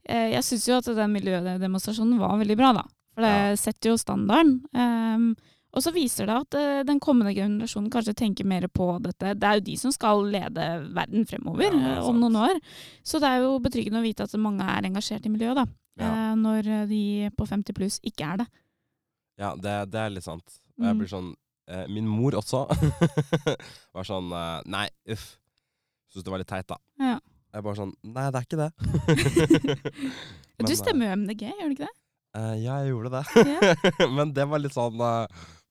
eh, 0.08 0.30
Jeg 0.34 0.44
syns 0.48 0.68
jo 0.70 0.78
at 0.80 0.90
den 0.98 1.14
miljødemonstrasjonen 1.14 2.18
var 2.22 2.38
veldig 2.42 2.58
bra, 2.60 2.72
da. 2.82 2.86
For 3.14 3.26
det 3.26 3.34
Ja. 3.36 3.56
setter 3.60 3.92
jo 3.94 3.98
standarden. 4.02 4.58
Ehm, 4.78 5.30
og 5.78 5.84
så 5.86 5.92
viser 5.96 6.26
det 6.30 6.36
at 6.42 6.56
uh, 6.58 6.82
den 6.88 7.00
kommende 7.04 7.32
generasjonen 7.38 7.92
kanskje 7.94 8.16
tenker 8.18 8.48
mer 8.50 8.66
på 8.74 8.88
dette. 9.06 9.36
Det 9.38 9.48
er 9.48 9.60
jo 9.60 9.66
de 9.70 9.76
som 9.78 9.94
skal 9.94 10.24
lede 10.34 10.68
verden 10.98 11.28
fremover 11.30 11.68
Ja, 11.70 11.74
er 11.78 11.98
eh, 12.00 12.08
om 12.10 12.18
noen 12.22 12.38
år. 12.42 12.60
Så 13.06 13.22
det 13.22 13.30
er 13.30 13.44
jo 13.46 13.56
betryggende 13.64 14.02
å 14.02 14.06
vite 14.06 14.26
at 14.26 14.34
mange 14.42 14.66
er 14.66 14.88
engasjert 14.90 15.26
i 15.30 15.32
miljøet, 15.34 15.62
da. 15.62 15.68
Ja. 16.02 16.10
Uh, 16.14 16.36
når 16.42 16.72
de 16.90 17.02
på 17.38 17.46
50 17.50 17.78
pluss 17.78 18.00
ikke 18.06 18.26
er 18.34 18.42
det. 18.44 18.48
Ja, 19.38 19.54
det, 19.58 19.76
det 19.94 20.02
er 20.02 20.14
litt 20.18 20.26
sant. 20.26 20.60
Og 20.78 20.86
jeg 20.86 20.94
Mm. 20.94 21.00
blir 21.02 21.10
sånn 21.10 21.30
uh, 21.72 21.86
Min 21.90 22.06
mor 22.10 22.36
også 22.38 22.66
var 23.98 24.06
sånn 24.06 24.30
Nei, 24.70 24.88
uff. 25.10 25.32
Syns 26.14 26.26
det 26.26 26.32
var 26.34 26.42
litt 26.42 26.50
teit, 26.52 26.68
da. 26.70 26.78
Ja. 27.02 27.16
Jeg 27.54 27.66
bare 27.66 27.80
sånn 27.80 27.94
Nei, 28.06 28.28
det 28.34 28.42
er 28.42 28.46
ikke 28.46 28.60
det. 28.62 28.72
Men, 30.58 30.70
du 30.70 30.76
stemmer 30.78 31.10
jo 31.10 31.16
MDG, 31.24 31.44
gjør 31.50 31.70
du 31.72 31.76
ikke 31.78 31.88
det? 31.88 31.96
ja, 32.62 32.76
jeg 32.84 32.92
gjorde 32.92 33.10
det. 33.18 33.46
Men 34.18 34.32
det 34.36 34.46
var 34.50 34.62
litt 34.62 34.76
sånn 34.76 35.00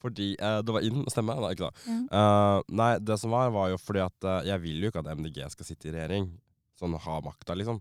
fordi 0.07 0.29
uh, 0.41 0.61
det 0.65 0.75
var 0.77 0.87
inn 0.87 1.03
å 1.05 1.13
stemme. 1.13 1.35
Nei, 1.43 1.51
ikke 1.57 1.69
da. 1.69 1.95
Eh, 2.19 2.59
nei, 2.81 2.89
det 3.03 3.17
som 3.21 3.35
var, 3.35 3.51
var 3.55 3.73
jo 3.73 3.79
fordi 3.83 4.03
at 4.05 4.27
uh, 4.29 4.39
jeg 4.47 4.63
vil 4.63 4.87
jo 4.87 4.91
ikke 4.93 5.03
at 5.05 5.11
MDG 5.19 5.43
skal 5.53 5.69
sitte 5.69 5.91
i 5.91 5.95
regjering. 5.97 6.31
Sånn 6.79 6.95
ha 7.07 7.17
makta, 7.25 7.57
liksom. 7.59 7.81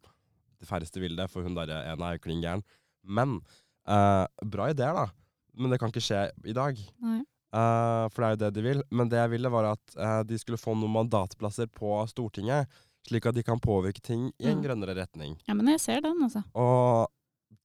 De 0.60 0.68
færreste 0.70 1.02
vil 1.04 1.16
det, 1.20 1.28
for 1.32 1.46
hun 1.46 1.56
der 1.58 1.72
ene 1.78 2.10
er 2.10 2.18
jo 2.18 2.24
klin 2.26 2.42
gæren. 2.44 2.64
Men 3.06 3.40
bra 3.86 4.70
ideer, 4.72 4.96
da. 4.98 5.10
Men 5.54 5.70
det 5.74 5.78
kan 5.82 5.92
ikke 5.92 6.02
skje 6.04 6.22
i 6.48 6.54
dag. 6.58 6.80
Nei. 7.04 7.20
For 7.54 8.24
det 8.24 8.28
er 8.28 8.34
jo 8.34 8.40
det 8.42 8.50
de 8.56 8.64
vil. 8.66 8.82
Men 8.90 9.12
det 9.12 9.20
jeg 9.20 9.34
ville, 9.36 9.52
var 9.54 9.68
at 9.76 9.98
de 10.28 10.40
skulle 10.42 10.58
få 10.58 10.74
noen 10.80 10.96
mandatplasser 10.96 11.68
på 11.76 11.92
Stortinget. 12.10 12.72
Slik 13.06 13.28
at 13.30 13.36
de 13.38 13.44
kan 13.46 13.62
påvirke 13.62 14.02
ting 14.02 14.32
i 14.42 14.48
en 14.50 14.58
Mm. 14.58 14.64
grønnere 14.66 14.96
retning. 14.98 15.36
Ja, 15.46 15.54
men 15.54 15.68
jeg 15.76 15.84
ser 15.84 16.02
den, 16.02 16.18
altså. 16.26 16.42
Og 16.58 17.12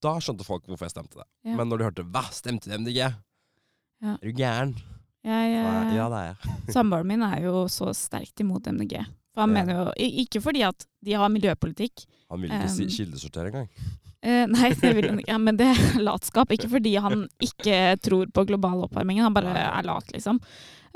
da 0.05 0.19
skjønte 0.21 0.45
folk 0.45 0.67
hvorfor 0.69 0.85
jeg 0.90 0.93
stemte 0.99 1.23
det. 1.23 1.26
Ja. 1.49 1.57
Men 1.57 1.69
når 1.71 1.79
de 1.79 1.85
hørte 1.88 2.05
'hva, 2.11 2.23
stemte 2.35 2.69
du 2.69 2.76
MDG'? 2.76 3.14
Ja. 4.00 4.16
Er 4.16 4.25
du 4.25 4.33
gæren? 4.37 4.75
Jeg, 5.21 5.49
jeg, 5.52 5.95
ja, 5.97 6.04
det 6.09 6.19
er 6.21 6.28
jeg. 6.30 6.59
Samboeren 6.76 7.09
min 7.11 7.23
er 7.26 7.42
jo 7.45 7.66
så 7.69 7.90
sterkt 7.97 8.40
imot 8.40 8.64
MDG. 8.73 9.02
For 9.35 9.45
han 9.45 9.52
Ja. 9.52 9.57
mener 9.61 9.75
jo, 9.76 9.92
Ikke 10.25 10.40
fordi 10.42 10.62
at 10.66 10.87
de 11.04 11.12
har 11.12 11.28
miljøpolitikk. 11.28 12.07
Han 12.30 12.40
vil 12.40 12.50
ikke 12.50 12.71
si 12.73 12.85
Um, 12.87 12.95
kildesortere 12.97 13.50
engang. 13.50 13.69
Uh, 14.25 14.47
nei, 14.52 14.71
det 14.76 14.90
vil 14.97 15.09
han 15.11 15.21
ikke. 15.21 15.30
Ja, 15.33 15.38
men 15.38 15.57
det 15.61 15.66
er 15.71 16.00
latskap. 16.00 16.50
Ikke 16.52 16.69
fordi 16.73 16.95
han 17.00 17.26
ikke 17.40 17.97
tror 18.00 18.26
på 18.33 18.47
global 18.49 18.85
oppvarming, 18.87 19.21
han 19.21 19.35
bare 19.37 19.52
er 19.57 19.83
lat, 19.87 20.09
liksom. 20.12 20.40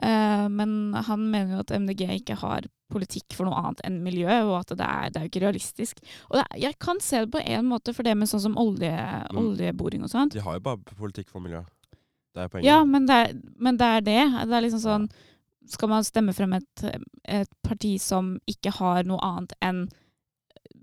Uh, 0.02 0.49
men 0.50 0.94
han 1.06 1.28
mener 1.30 1.54
jo 1.54 1.61
at 1.62 1.70
MDG 1.78 2.08
ikke 2.18 2.37
har 2.40 2.66
politikk 2.92 3.34
for 3.37 3.49
noe 3.49 3.56
annet 3.61 3.80
enn 3.87 4.00
miljø, 4.04 4.30
og 4.49 4.58
at 4.62 4.75
det 4.76 4.87
er, 4.87 5.11
det 5.11 5.20
er 5.20 5.25
jo 5.26 5.30
ikke 5.32 5.44
realistisk. 5.46 6.00
Og 6.30 6.40
er, 6.42 6.49
jeg 6.66 6.78
kan 6.82 7.00
se 7.02 7.25
det 7.25 7.30
på 7.34 7.40
en 7.44 7.68
måte, 7.70 7.94
for 7.94 8.06
det 8.06 8.16
med 8.18 8.28
sånn 8.30 8.42
som 8.49 8.58
olje, 8.61 8.92
oljeboring 9.34 10.04
og 10.04 10.12
sånt. 10.12 10.34
De 10.37 10.42
har 10.44 10.58
jo 10.58 10.64
bare 10.64 10.96
politikk 10.99 11.28
for 11.32 11.42
miljø. 11.44 11.62
Det 12.34 12.42
er 12.42 12.50
poenget. 12.50 12.68
Ja, 12.68 12.80
men 12.84 13.06
det, 13.08 13.14
er, 13.14 13.36
men 13.62 13.78
det 13.80 13.90
er 13.96 14.06
det. 14.06 14.22
Det 14.50 14.56
er 14.56 14.64
liksom 14.66 14.82
sånn 14.82 15.06
Skal 15.70 15.88
man 15.88 16.04
stemme 16.04 16.34
frem 16.36 16.52
et, 16.58 16.82
et 17.24 17.52
parti 17.64 17.94
som 18.02 18.34
ikke 18.50 18.74
har 18.80 19.06
noe 19.08 19.22
annet 19.24 19.54
enn 19.64 19.86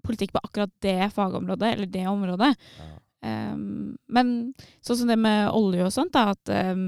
politikk 0.01 0.31
på 0.33 0.41
akkurat 0.41 0.71
det 0.81 1.11
fagområdet, 1.13 1.75
eller 1.75 1.89
det 1.91 2.07
området? 2.09 2.55
Ja. 2.79 2.89
Um, 3.21 3.97
men 4.09 4.31
sånn 4.81 5.03
som 5.03 5.11
det 5.11 5.19
med 5.21 5.51
olje 5.53 5.85
og 5.85 5.93
sånt, 5.93 6.15
da, 6.15 6.33
at 6.33 6.71
um, 6.73 6.87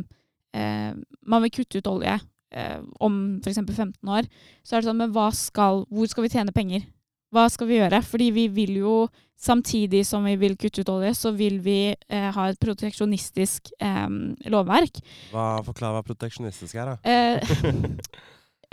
eh, 0.57 0.95
man 1.29 1.43
vil 1.45 1.53
kutte 1.53 1.77
ut 1.77 1.89
olje 1.91 2.15
eh, 2.17 2.79
om 3.05 3.19
f.eks. 3.43 3.61
15 3.61 4.09
år, 4.09 4.29
så 4.65 4.75
er 4.75 4.81
det 4.81 4.89
sånn, 4.89 5.01
men 5.03 5.13
hva 5.13 5.27
skal, 5.37 5.83
hvor 5.93 6.09
skal 6.09 6.25
vi 6.25 6.33
tjene 6.33 6.55
penger? 6.55 6.87
Hva 7.33 7.47
skal 7.49 7.69
vi 7.69 7.79
gjøre? 7.79 7.99
Fordi 8.05 8.27
vi 8.35 8.47
vil 8.53 8.75
jo, 8.83 8.95
samtidig 9.39 10.03
som 10.05 10.25
vi 10.27 10.35
vil 10.39 10.53
kutte 10.59 10.83
ut 10.85 10.91
olje, 10.93 11.13
så 11.17 11.31
vil 11.35 11.57
vi 11.65 11.77
eh, 11.93 12.29
ha 12.35 12.47
et 12.51 12.59
proteksjonistisk 12.61 13.73
eh, 13.81 14.07
lovverk. 14.53 15.01
Hva, 15.33 15.47
forklar 15.65 15.95
hva 15.97 16.03
proteksjonistisk 16.05 16.77
er, 16.77 16.93
da. 16.93 16.97
Eh, 17.03 17.57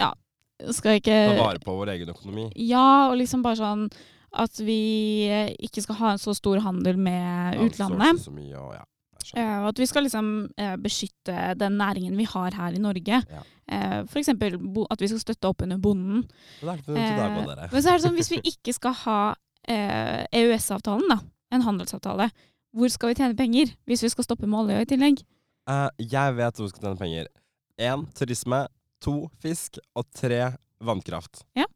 ja, 0.02 0.12
skal 0.76 0.96
jeg 0.98 1.04
ikke 1.06 1.18
Ta 1.32 1.40
vare 1.40 1.64
på 1.64 1.76
vår 1.80 1.94
egen 1.96 2.12
økonomi. 2.12 2.50
Ja, 2.60 3.08
og 3.10 3.16
liksom 3.22 3.44
bare 3.46 3.60
sånn 3.62 3.88
at 4.30 4.60
vi 4.62 5.26
eh, 5.26 5.50
ikke 5.58 5.82
skal 5.82 5.98
ha 5.98 6.12
en 6.14 6.20
så 6.22 6.36
stor 6.36 6.60
handel 6.62 7.00
med 7.00 7.56
utlandet. 7.64 8.12
Ja, 8.14 8.24
Så 8.28 8.34
mye, 8.34 8.54
og 8.60 8.76
ja, 8.76 8.84
og 9.62 9.70
at 9.70 9.80
vi 9.80 9.86
skal 9.88 10.06
liksom 10.06 10.28
eh, 10.58 10.76
beskytte 10.80 11.54
den 11.60 11.78
næringen 11.78 12.16
vi 12.18 12.26
har 12.28 12.56
her 12.56 12.76
i 12.76 12.82
Norge. 12.82 13.20
Ja. 13.22 13.42
Eh, 13.70 13.98
eksempel 14.18 14.56
at 14.90 15.02
vi 15.02 15.10
skal 15.12 15.22
støtte 15.22 15.50
opp 15.50 15.62
under 15.62 15.78
bonden. 15.78 16.24
Er 16.62 16.72
deg 16.72 16.88
med 16.88 17.50
Eh, 17.60 17.68
men 17.72 17.82
så 17.82 17.92
er 17.92 17.98
det 17.98 18.06
sånn, 18.06 18.16
hvis 18.18 18.32
vi 18.32 18.40
ikke 18.52 18.74
skal 18.74 18.96
ha 19.04 19.18
eh, 19.68 20.24
EØS-avtalen, 20.40 21.06
da, 21.12 21.20
en 21.54 21.66
handelsavtale. 21.66 22.30
Hvor 22.74 22.90
skal 22.92 23.10
vi 23.10 23.18
tjene 23.18 23.38
penger 23.38 23.72
hvis 23.90 24.04
vi 24.06 24.12
skal 24.12 24.26
stoppe 24.26 24.46
med 24.46 24.64
olje 24.64 24.82
i 24.84 24.90
tillegg? 24.90 25.22
Uh, 25.70 25.90
jeg 25.98 26.36
vet 26.38 26.56
hvor 26.56 26.66
vi 26.66 26.72
skal 26.72 26.86
tjene 26.86 27.00
penger. 27.00 27.30
Én 27.80 28.06
turisme, 28.16 28.64
to 29.02 29.14
fisk 29.42 29.80
og 29.98 30.06
tre 30.14 30.52
vannkraft. 30.84 31.44
Ja, 31.58 31.66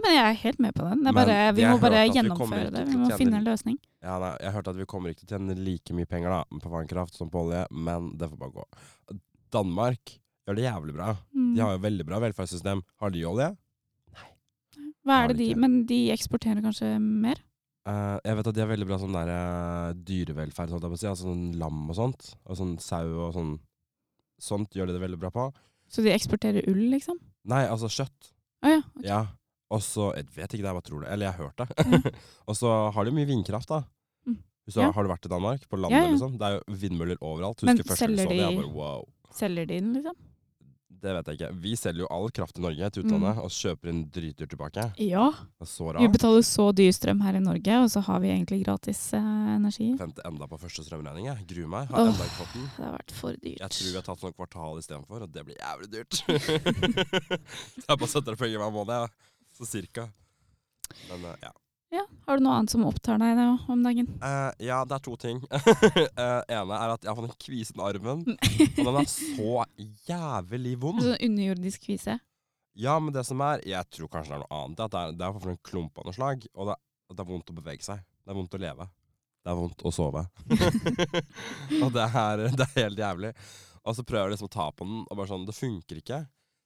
men 0.00 0.14
jeg 0.14 0.24
er 0.24 0.38
helt 0.40 0.60
med 0.64 0.72
på 0.76 0.86
den. 0.86 1.02
Det 1.04 1.12
bare, 1.14 1.36
vi 1.56 1.66
må 1.68 1.76
bare 1.82 2.06
gjennomføre 2.08 2.70
det. 2.72 2.86
Vi 2.88 2.96
må 2.96 3.10
finne 3.20 3.42
en 3.42 3.44
løsning. 3.46 3.76
Ja, 4.00 4.16
nei, 4.22 4.32
jeg 4.40 4.54
hørte 4.54 4.72
at 4.72 4.80
vi 4.80 4.88
kommer 4.88 5.12
ikke 5.12 5.26
til 5.26 5.36
å 5.36 5.38
tjene 5.38 5.56
like 5.58 5.96
mye 5.96 6.08
penger 6.08 6.32
da, 6.32 6.40
på 6.64 6.72
vannkraft 6.72 7.18
som 7.18 7.30
på 7.32 7.44
olje, 7.44 7.66
men 7.70 8.08
det 8.18 8.30
får 8.30 8.40
bare 8.40 8.56
gå. 8.56 9.18
Danmark 9.52 10.14
gjør 10.46 10.58
det 10.58 10.64
jævlig 10.64 10.96
bra. 10.96 11.12
Mm. 11.36 11.50
De 11.54 11.62
har 11.62 11.74
jo 11.76 11.82
veldig 11.84 12.06
bra 12.08 12.20
velferdssystem. 12.24 12.82
Har 13.02 13.12
de 13.14 13.24
olje? 13.28 13.48
Nei. 14.16 14.28
Hva 15.04 15.18
er 15.20 15.32
det 15.32 15.38
de. 15.42 15.48
Men 15.60 15.82
de 15.90 16.00
eksporterer 16.14 16.64
kanskje 16.64 16.94
mer? 17.02 17.42
Uh, 17.82 18.16
jeg 18.22 18.38
vet 18.38 18.48
at 18.48 18.56
de 18.56 18.62
har 18.62 18.70
veldig 18.70 18.88
bra 18.88 18.98
sånn 19.02 19.16
der, 19.16 19.30
uh, 19.34 19.92
dyrevelferd, 20.08 20.72
holdt 20.72 20.86
jeg 20.86 20.94
på 20.94 20.98
å 20.98 21.02
si. 21.02 21.10
Altså 21.10 21.28
sånn 21.28 21.44
lam 21.60 21.84
og 21.84 21.98
sånt. 21.98 22.32
Og 22.46 22.58
sånn 22.58 22.74
sau 22.82 23.04
og 23.26 23.36
sånn. 23.36 23.52
Sånt 24.42 24.74
gjør 24.74 24.90
de 24.90 24.96
det 24.96 25.04
veldig 25.04 25.20
bra 25.22 25.30
på. 25.34 25.50
Så 25.92 26.02
de 26.02 26.10
eksporterer 26.14 26.66
ull, 26.70 26.88
liksom? 26.94 27.20
Nei, 27.52 27.62
altså 27.68 27.90
kjøtt. 27.92 28.32
Å 28.64 28.70
ja. 28.72 28.82
ok. 28.82 29.06
Ja. 29.06 29.20
Og 29.72 29.80
så 29.80 30.10
Jeg 30.18 30.26
vet 30.36 30.52
ikke 30.52 30.62
det, 30.62 30.68
jeg 30.68 30.78
bare 30.78 30.88
tror 30.90 31.00
det. 31.06 31.10
Eller 31.14 31.26
jeg 31.30 31.34
har 31.34 31.46
hørt 31.48 31.62
det. 31.62 32.14
og 32.48 32.56
så 32.58 32.72
har 32.92 33.04
de 33.08 33.14
mye 33.16 33.28
vindkraft, 33.30 33.68
da. 33.72 33.82
Mm. 34.28 34.36
Hvis 34.68 34.76
Ja. 34.76 34.90
har, 34.92 35.02
du 35.02 35.08
vært 35.10 35.26
i 35.26 35.32
Danmark? 35.32 35.64
På 35.68 35.80
landet, 35.80 35.96
Ja, 35.98 36.04
ja. 36.04 36.12
liksom? 36.12 36.36
Det 36.38 36.44
er 36.50 36.58
jo 36.58 36.76
vindmøller 36.84 37.16
overalt. 37.24 37.62
Husker 37.64 37.72
Men 37.72 37.80
gang 37.88 37.96
selger 38.04 38.26
så 38.26 38.28
det, 38.28 38.36
jeg 38.42 38.50
de- 38.52 38.60
bare 38.62 38.74
wow. 38.76 39.08
Selger 39.32 39.66
de 39.66 39.80
den, 39.80 39.94
liksom? 39.96 40.20
Det 41.02 41.10
vet 41.16 41.26
jeg 41.26 41.34
ikke. 41.40 41.48
Vi 41.64 41.70
selger 41.74 42.04
jo 42.04 42.06
all 42.14 42.28
kraft 42.30 42.58
i 42.58 42.62
Norge 42.62 42.90
til 42.94 43.02
Mm. 43.02 43.24
og 43.42 43.50
kjøper 43.50 43.88
inn 43.90 44.04
dritdyrt 44.14 44.50
tilbake. 44.52 44.84
Ja. 45.02 45.32
Det 45.58 45.66
er 45.66 45.66
så 45.66 45.88
Vi 45.98 46.06
betaler 46.06 46.44
så 46.46 46.68
dyr 46.72 46.92
strøm 46.94 47.20
her 47.24 47.34
i 47.34 47.40
Norge, 47.42 47.74
og 47.82 47.88
så 47.90 48.00
har 48.06 48.20
vi 48.20 48.28
egentlig 48.30 48.60
gratis 48.64 49.12
eh, 49.12 49.18
energi. 49.56 49.96
Vente 49.98 50.22
enda 50.24 50.46
på 50.46 50.60
første 50.60 50.84
strømregning. 50.86 51.26
jeg. 51.26 51.42
Gruer 51.48 51.66
meg. 51.68 51.88
Har 51.88 51.98
Åh. 51.98 52.12
enda 52.12 52.22
ikke 52.22 52.38
fått 52.44 52.52
den. 52.54 52.70
Det 52.76 52.84
har 52.86 52.92
vært 53.00 53.10
for 53.18 53.32
dyrt. 53.32 53.58
Jeg 53.58 53.70
tror 53.70 53.88
vi 53.90 53.94
har 53.98 54.02
tatt 54.06 54.20
sånn 54.20 54.36
kvartal 54.36 54.78
istedenfor, 54.78 55.22
og 55.26 55.32
det 55.32 55.44
blir 55.44 55.56
jævlig 55.58 55.90
dyrt. 55.90 56.22
Jeg 57.88 57.98
bare 57.98 58.08
setter 58.08 58.36
penger 58.38 58.58
hver 58.62 58.72
måned, 58.72 58.94
ja. 58.94 59.06
Så 59.56 59.68
cirka. 59.68 60.08
Men 61.10 61.24
uh, 61.24 61.34
ja. 61.42 61.52
Ja. 61.92 62.06
Har 62.24 62.38
du 62.38 62.44
noe 62.46 62.54
annet 62.56 62.72
som 62.72 62.86
opptar 62.88 63.18
deg 63.20 63.36
da, 63.36 63.46
om 63.68 63.82
dagen? 63.84 64.06
Uh, 64.22 64.48
ja, 64.64 64.78
det 64.88 64.96
er 64.96 65.02
to 65.04 65.16
ting. 65.20 65.42
uh, 65.52 66.40
ene 66.56 66.78
er 66.78 66.94
at 66.94 67.04
jeg 67.04 67.10
har 67.10 67.18
fått 67.18 67.28
en 67.28 67.40
kvise 67.44 67.76
i 67.76 67.82
armen, 67.84 68.22
og 68.32 68.78
den 68.80 69.00
er 69.02 69.10
så 69.12 69.66
jævlig 70.08 70.78
vond. 70.80 71.02
Sånn 71.04 71.20
underjordisk 71.28 71.84
kvise? 71.84 72.16
Ja, 72.72 72.96
men 72.96 73.12
det 73.12 73.26
som 73.28 73.40
er 73.44 73.60
Jeg 73.68 73.84
tror 73.92 74.08
kanskje 74.08 74.32
det 74.32 74.38
er 74.38 74.44
noe 74.46 74.62
annet. 74.62 74.80
At 74.80 74.94
det 74.94 75.02
er, 75.02 75.14
det 75.20 75.26
er 75.26 75.36
for 75.36 75.52
en 75.52 75.62
klump 75.68 76.00
av 76.00 76.08
noe 76.08 76.16
slag, 76.16 76.48
og 76.56 76.72
det, 76.72 76.78
det 77.12 77.20
er 77.20 77.30
vondt 77.34 77.52
å 77.52 77.58
bevege 77.60 77.84
seg. 77.84 78.00
Det 78.22 78.32
er 78.32 78.38
vondt 78.38 78.56
å 78.56 78.62
leve. 78.62 78.88
Det 79.42 79.50
er 79.52 79.58
vondt 79.58 79.84
å 79.84 79.92
sove. 79.92 80.22
og 81.82 81.88
det 81.92 82.08
er, 82.08 82.46
det 82.54 82.66
er 82.68 82.76
helt 82.78 83.04
jævlig. 83.04 83.32
Og 83.82 83.96
så 83.98 84.04
prøver 84.06 84.30
jeg 84.30 84.36
liksom 84.36 84.48
å 84.48 84.56
ta 84.56 84.68
på 84.72 84.86
den, 84.86 85.02
og 85.02 85.18
bare 85.18 85.28
sånn 85.28 85.48
Det 85.48 85.56
funker 85.58 86.00
ikke. 86.00 86.20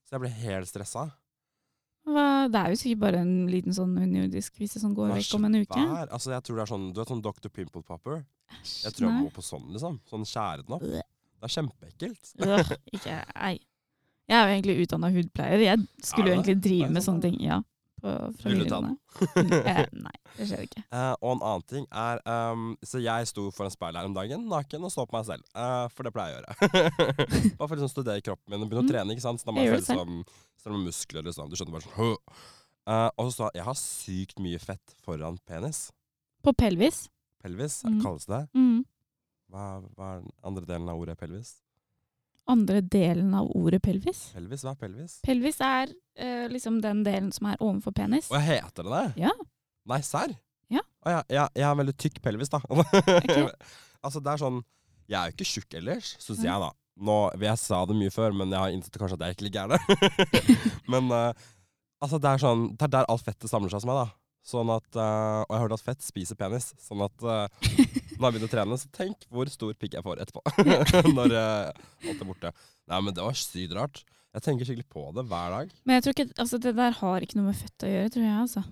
Så 0.07 0.15
jeg 0.15 0.23
blir 0.23 0.43
helt 0.45 0.71
stressa. 0.71 1.09
Det 2.07 2.61
er 2.61 2.71
jo 2.71 2.79
sikkert 2.79 3.03
bare 3.03 3.21
en 3.25 3.35
liten 3.51 3.75
sånn 3.75 3.97
underjordisk 3.99 4.61
vise 4.63 4.79
som 4.83 4.93
går 4.95 5.11
er 5.11 5.19
vekk 5.19 5.37
om 5.39 5.47
en 5.49 5.59
uke. 5.59 5.85
Altså, 6.07 6.33
jeg 6.37 6.47
tror 6.47 6.59
det 6.61 6.65
er 6.67 6.71
sånn 6.71 6.89
Du 6.95 7.01
vet 7.01 7.11
sånn 7.11 7.23
Dr. 7.25 7.51
Pimple 7.51 7.83
Popper? 7.83 8.21
Æsj, 8.61 8.75
Jeg 8.85 8.95
tror 8.95 9.09
jeg 9.09 9.23
må 9.25 9.33
på 9.35 9.43
sånn, 9.43 9.65
liksom. 9.75 9.97
Sånn 10.07 10.27
skjære 10.29 10.67
den 10.67 10.77
opp. 10.79 10.85
Det 10.87 11.49
er 11.49 11.55
kjempeekkelt. 11.57 12.31
ikke, 12.97 13.17
ei. 13.35 13.57
Jeg 14.27 14.37
er 14.39 14.49
jo 14.49 14.55
egentlig 14.57 14.77
utdanna 14.83 15.11
hudpleier. 15.15 15.63
Jeg 15.63 15.83
skulle 16.03 16.31
jo 16.31 16.35
Er 16.35 16.39
egentlig 16.39 16.57
drive 16.63 16.87
Er 16.89 16.95
med 16.95 17.03
sant, 17.03 17.23
sånne 17.23 17.27
ting. 17.27 17.43
Ja, 17.47 17.61
fra 18.41 18.51
videregående. 18.53 18.97
Eh, 19.67 19.87
nei, 20.07 20.13
det 20.37 20.47
skjer 20.51 20.63
ikke. 20.67 20.83
Eh, 20.93 21.13
og 21.25 21.31
en 21.37 21.43
annen 21.49 21.63
ting 21.71 21.87
er 21.89 22.19
um, 22.29 22.65
Så 22.85 23.01
jeg 23.01 23.29
sto 23.31 23.47
foran 23.57 23.73
speilet 23.73 23.97
her 24.03 24.09
om 24.11 24.17
dagen, 24.17 24.43
naken, 24.51 24.85
og 24.85 24.93
så 24.93 25.07
på 25.09 25.17
meg 25.17 25.25
selv. 25.29 25.47
Eh, 25.57 25.87
for 25.95 26.05
det 26.09 26.13
pleier 26.17 26.35
jeg 26.35 26.43
å 26.43 26.45
gjøre. 26.45 26.97
Bare 27.57 27.69
for 27.71 27.75
å 27.75 27.79
liksom 27.81 27.93
studere 27.95 28.25
kroppen 28.27 28.53
min 28.53 28.63
og 28.67 28.69
begynne 28.69 28.85
å 28.85 28.87
Mm. 28.87 28.93
trene. 28.93 29.17
ikke 29.17 29.25
sant? 29.25 29.41
Så 29.41 29.49
da 29.49 29.55
må 29.57 29.65
Jeg 29.65 29.73
føle 29.79 29.89
som 29.89 30.21
Selv 30.61 30.77
med 30.77 30.87
muskler. 30.91 31.23
liksom. 31.31 31.49
Du 31.51 31.57
skjønner 31.57 31.79
bare 31.79 31.89
sånn! 31.89 32.17
Eh, 32.87 33.11
Og 33.19 33.31
så 33.31 33.33
sa 33.39 33.49
jeg 33.55 33.61
jeg 33.63 33.69
har 33.71 33.79
sykt 33.81 34.39
mye 34.45 34.61
fett 34.63 34.95
foran 35.07 35.39
penis. 35.49 35.87
På 36.45 36.53
pelvis. 36.53 37.07
Pelvis, 37.43 37.81
Mm. 37.89 38.03
kalles 38.03 38.27
det. 38.27 38.43
Mm. 38.55 38.85
Hva, 39.51 39.65
hva 39.97 40.07
er 40.17 40.21
den 40.23 40.33
andre 40.45 40.67
delen 40.67 40.89
av 40.91 40.99
ordet 41.01 41.17
pelvis? 41.19 41.55
Andre 42.47 42.81
delen 42.81 43.35
av 43.35 43.49
ordet 43.59 43.81
pelvis. 43.83 44.29
Pelvis, 44.37 44.63
Hva 44.63 44.77
er 44.77 44.81
pelvis? 44.85 45.19
Pelvis 45.27 45.59
er 45.65 45.91
eh, 46.15 46.47
liksom 46.53 46.79
den 46.85 47.03
delen 47.07 47.33
som 47.35 47.49
er 47.51 47.59
ovenfor 47.59 47.95
penis. 47.97 48.29
Og 48.31 48.39
heter 48.43 48.87
det 48.87 48.93
det? 48.93 49.27
Ja. 49.27 49.33
Nei, 49.91 49.99
serr? 50.07 50.35
Ja. 50.71 50.83
Å 51.07 51.15
ja, 51.17 51.23
ja, 51.31 51.47
jeg 51.55 51.67
har 51.67 51.79
veldig 51.79 51.95
tykk 51.99 52.21
pelvis, 52.23 52.51
da. 52.53 52.61
altså, 54.05 54.23
det 54.23 54.33
er 54.33 54.41
sånn 54.43 54.61
Jeg 55.07 55.19
er 55.19 55.31
jo 55.31 55.37
ikke 55.37 55.49
tjukk 55.51 55.77
ellers, 55.79 56.13
syns 56.23 56.43
jeg, 56.47 56.63
da. 56.63 56.71
Nå, 56.97 57.17
jeg 57.43 57.61
sa 57.61 57.83
det 57.87 57.99
mye 57.99 58.15
før, 58.15 58.33
men 58.35 58.55
jeg 58.55 58.63
har 58.63 58.73
innsett 58.73 58.97
kanskje 58.99 59.19
at 59.19 59.27
jeg 59.27 59.37
ikke 59.37 59.47
ligger 59.49 59.75
gæren. 59.75 59.83
men 60.93 61.11
uh, 61.13 61.49
altså, 62.01 62.19
det 62.23 62.31
er 62.31 62.43
sånn 62.43 62.65
Det 62.73 62.87
er 62.87 62.95
der 62.95 63.11
alt 63.13 63.27
fettet 63.27 63.51
samler 63.53 63.73
seg 63.73 63.83
hos 63.83 63.89
meg, 63.91 64.01
da. 64.01 64.07
Sånn 64.47 64.69
at, 64.71 64.87
uh, 64.95 65.43
og 65.43 65.51
jeg 65.51 65.59
har 65.59 65.63
hørt 65.65 65.75
at 65.75 65.83
fett 65.83 66.05
spiser 66.07 66.39
penis. 66.39 66.69
Sånn 66.79 67.01
at 67.03 67.25
uh, 67.27 67.47
når 67.51 68.21
jeg 68.21 68.21
begynner 68.21 68.47
å 68.47 68.53
trene, 68.53 68.79
så 68.79 68.91
tenk 68.95 69.27
hvor 69.33 69.51
stor 69.51 69.73
pikk 69.75 69.97
jeg 69.99 70.07
får 70.07 70.23
etterpå. 70.23 70.43
når 71.17 71.35
uh, 71.35 71.87
alt 72.07 72.21
er 72.23 72.29
borte. 72.29 72.53
Nei, 72.87 73.01
men 73.03 73.17
det 73.17 73.25
var 73.27 73.39
sykt 73.41 73.75
rart. 73.75 74.05
Jeg 74.37 74.45
tenker 74.45 74.69
skikkelig 74.69 74.87
på 74.93 75.03
det 75.17 75.25
hver 75.27 75.55
dag. 75.57 75.73
Men 75.89 75.99
jeg 75.99 76.05
tror 76.05 76.15
ikke, 76.15 76.29
altså 76.45 76.61
det 76.63 76.77
der 76.77 76.95
har 77.01 77.25
ikke 77.27 77.39
noe 77.41 77.49
med 77.49 77.59
fett 77.59 77.87
å 77.89 77.91
gjøre, 77.91 78.13
tror 78.15 78.27
jeg. 78.27 78.37
altså. 78.45 78.63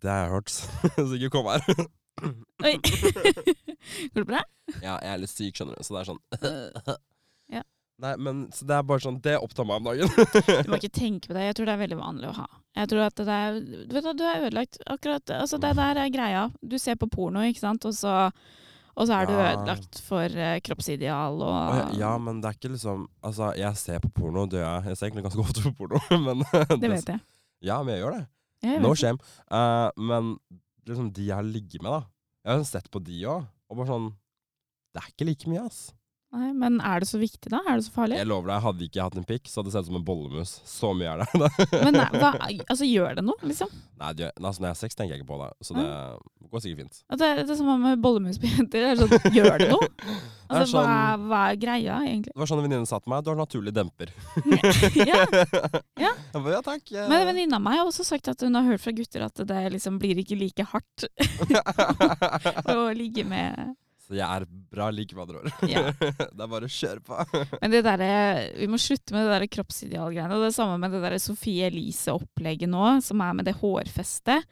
Det 0.00 0.10
har 0.10 0.24
jeg 0.24 0.32
hørt. 0.32 0.54
så 0.96 1.18
ikke 1.20 1.32
kom 1.36 1.50
her. 1.52 1.66
Oi! 2.66 2.74
Går 2.80 4.24
det 4.24 4.26
bra? 4.32 4.42
Ja, 4.80 4.96
jeg 4.96 5.12
er 5.12 5.22
litt 5.22 5.32
syk, 5.32 5.54
skjønner 5.54 5.78
du, 5.78 5.86
så 5.86 5.94
det 5.94 6.02
er 6.02 6.10
sånn 6.10 6.24
Ja. 7.54 7.62
Nei, 8.02 8.16
men 8.18 8.42
så 8.56 8.66
det 8.66 8.74
er 8.76 8.84
bare 8.88 9.02
sånn 9.04 9.20
Det 9.24 9.36
opptar 9.40 9.68
meg 9.68 9.80
om 9.80 9.88
dagen. 9.90 10.10
Du 10.64 10.72
må 10.72 10.80
ikke 10.80 10.92
tenke 10.92 11.30
på 11.30 11.36
det. 11.36 11.46
Jeg 11.50 11.60
tror 11.60 11.70
det 11.70 11.76
er 11.76 11.82
veldig 11.84 12.00
vanlig 12.00 12.32
å 12.32 12.36
ha. 12.40 12.48
Jeg 12.78 12.88
tror 12.88 13.02
at 13.08 13.16
det 13.18 13.34
er, 13.34 13.56
du 13.90 13.94
vet 13.96 14.08
du 14.16 14.22
er 14.24 14.44
ødelagt. 14.46 14.78
Akkurat, 14.86 15.30
altså 15.34 15.58
Det 15.58 15.72
der 15.76 15.98
er 16.04 16.10
greia. 16.14 16.42
Du 16.62 16.76
ser 16.78 16.94
på 16.96 17.08
porno, 17.10 17.40
ikke 17.42 17.58
sant, 17.60 17.84
og 17.84 17.94
så, 17.94 18.30
og 18.94 19.06
så 19.08 19.16
er 19.18 19.26
du 19.26 19.32
Ja. 19.34 19.48
ødelagt 19.56 19.98
for 20.06 20.22
uh, 20.30 20.58
kroppsideal 20.62 21.42
og 21.42 21.96
ja, 21.98 22.12
men 22.18 22.40
det 22.40 22.48
er 22.48 22.54
ikke 22.58 22.72
liksom 22.76 23.08
Altså, 23.26 23.52
jeg 23.58 23.76
ser 23.76 23.98
på 23.98 24.08
porno, 24.14 24.46
det 24.46 24.60
gjør 24.62 24.70
jeg. 24.76 24.84
Jeg 24.92 24.96
ser 24.96 25.06
egentlig 25.08 25.24
ganske 25.26 25.40
ofte 25.40 25.62
på 25.66 25.72
porno, 25.80 25.98
men 26.26 26.44
Det 26.80 26.90
vet 26.96 27.08
jeg. 27.16 27.20
Ja, 27.62 27.82
men 27.82 27.94
jeg 27.94 28.04
gjør 28.04 28.16
det. 28.20 28.26
Jeg 28.62 28.80
No 28.80 28.94
shame. 28.94 29.18
Uh, 29.50 29.90
men 29.98 30.36
liksom 30.86 31.10
de 31.12 31.26
jeg 31.26 31.34
har 31.36 31.42
ligget 31.46 31.82
med, 31.82 31.90
da. 31.90 32.02
Jeg 32.44 32.56
har 32.56 32.64
sett 32.64 32.90
på 32.90 33.02
de 33.04 33.18
òg, 33.28 33.44
og 33.70 33.76
bare 33.76 33.86
sånn 33.90 34.10
Det 34.94 35.02
er 35.02 35.10
ikke 35.12 35.26
like 35.28 35.50
mye, 35.50 35.66
ass. 35.66 35.90
Nei, 36.30 36.52
men 36.54 36.76
er 36.86 37.02
det 37.02 37.08
så 37.10 37.18
viktig, 37.18 37.50
da? 37.50 37.58
Er 37.66 37.80
det 37.80 37.88
så 37.88 37.90
farlig? 37.90 38.14
Jeg 38.20 38.28
lover 38.30 38.52
deg, 38.52 38.60
hadde 38.62 38.84
ikke 38.86 38.98
jeg 39.00 39.02
hatt 39.08 39.16
en 39.18 39.24
pikk, 39.26 39.48
så 39.50 39.58
hadde 39.58 39.70
det 39.70 39.74
sett 39.74 39.86
ut 39.88 39.90
som 39.90 39.96
en 39.98 40.04
bollemus. 40.06 40.52
Så 40.70 40.90
mye 40.94 41.10
er 41.16 41.24
det. 41.24 41.48
Men 41.86 41.96
nei, 41.98 42.04
hva, 42.14 42.30
altså, 42.70 42.86
gjør 42.86 43.16
det 43.18 43.24
noe, 43.26 43.40
liksom? 43.50 43.72
Nei, 43.98 44.10
det, 44.14 44.28
altså, 44.38 44.62
når 44.62 44.68
jeg 44.68 44.76
har 44.76 44.78
sex, 44.78 44.94
tenker 45.00 45.16
jeg 45.16 45.24
ikke 45.24 45.30
på 45.32 45.38
det. 45.40 45.48
Så 45.66 45.74
det 45.74 45.86
går 46.52 46.62
sikkert 46.62 46.84
fint. 46.84 47.00
At 47.10 47.18
det, 47.24 47.30
det 47.40 47.54
er 47.56 47.58
som 47.58 47.72
med 47.82 47.98
bollemus 48.06 48.38
på 48.38 48.46
jenter. 48.46 48.86
Er 48.92 49.00
sånn, 49.02 49.16
gjør 49.34 49.58
det 49.64 49.70
noe? 49.72 49.90
Det 50.50 50.58
Altså, 50.58 50.80
hva, 50.80 50.82
sånn- 50.82 50.88
er, 50.90 51.26
hva 51.30 51.40
er 51.52 51.58
greia, 51.62 51.96
egentlig? 52.08 52.32
Det 52.34 52.40
var 52.42 52.48
sånn 52.50 52.58
en 52.58 52.64
venninne 52.66 52.88
sa 52.90 52.98
til 52.98 53.12
meg. 53.12 53.20
Du 53.22 53.28
har 53.30 53.36
naturlig 53.38 53.70
demper. 53.76 54.10
Ja. 54.98 55.20
Ja. 56.00 56.10
Jeg 56.10 56.40
bare, 56.40 56.54
ja 56.56 56.62
takk. 56.66 56.90
Men 56.96 57.14
en 57.20 57.28
venninne 57.28 57.58
av 57.58 57.62
meg 57.62 57.78
har 57.78 57.86
også 57.86 58.06
sagt 58.08 58.30
at 58.32 58.42
hun 58.42 58.58
har 58.58 58.66
hørt 58.66 58.82
fra 58.82 58.94
gutter 58.98 59.22
at 59.28 59.44
det 59.46 59.60
liksom 59.76 60.00
blir 60.02 60.18
ikke 60.22 60.38
like 60.40 60.66
hardt 60.72 61.06
å 62.74 62.88
ligge 62.98 63.22
med 63.30 63.76
Så 64.10 64.16
jeg 64.18 64.26
er 64.26 64.44
bra 64.74 64.88
like, 64.90 65.14
med 65.14 65.22
andre 65.28 65.38
ord. 65.38 65.68
Ja. 65.70 65.84
det 66.34 66.42
er 66.42 66.50
bare 66.50 66.66
å 66.66 66.72
kjøre 66.74 67.02
på. 67.06 67.18
Men 67.62 67.70
det 67.70 67.84
der, 67.86 68.02
vi 68.58 68.66
må 68.66 68.80
slutte 68.82 69.14
med 69.14 69.28
det 69.28 69.36
der 69.36 69.46
kroppsidealgreiene. 69.54 70.34
Det 70.34 70.48
det 70.48 70.56
samme 70.56 70.80
med 70.82 70.96
det 70.96 71.02
der 71.04 71.14
Sofie 71.22 71.68
Elise-opplegget 71.70 72.72
nå, 72.72 72.82
som 73.06 73.22
er 73.22 73.36
med 73.38 73.46
det 73.46 73.54
hårfestet. 73.60 74.42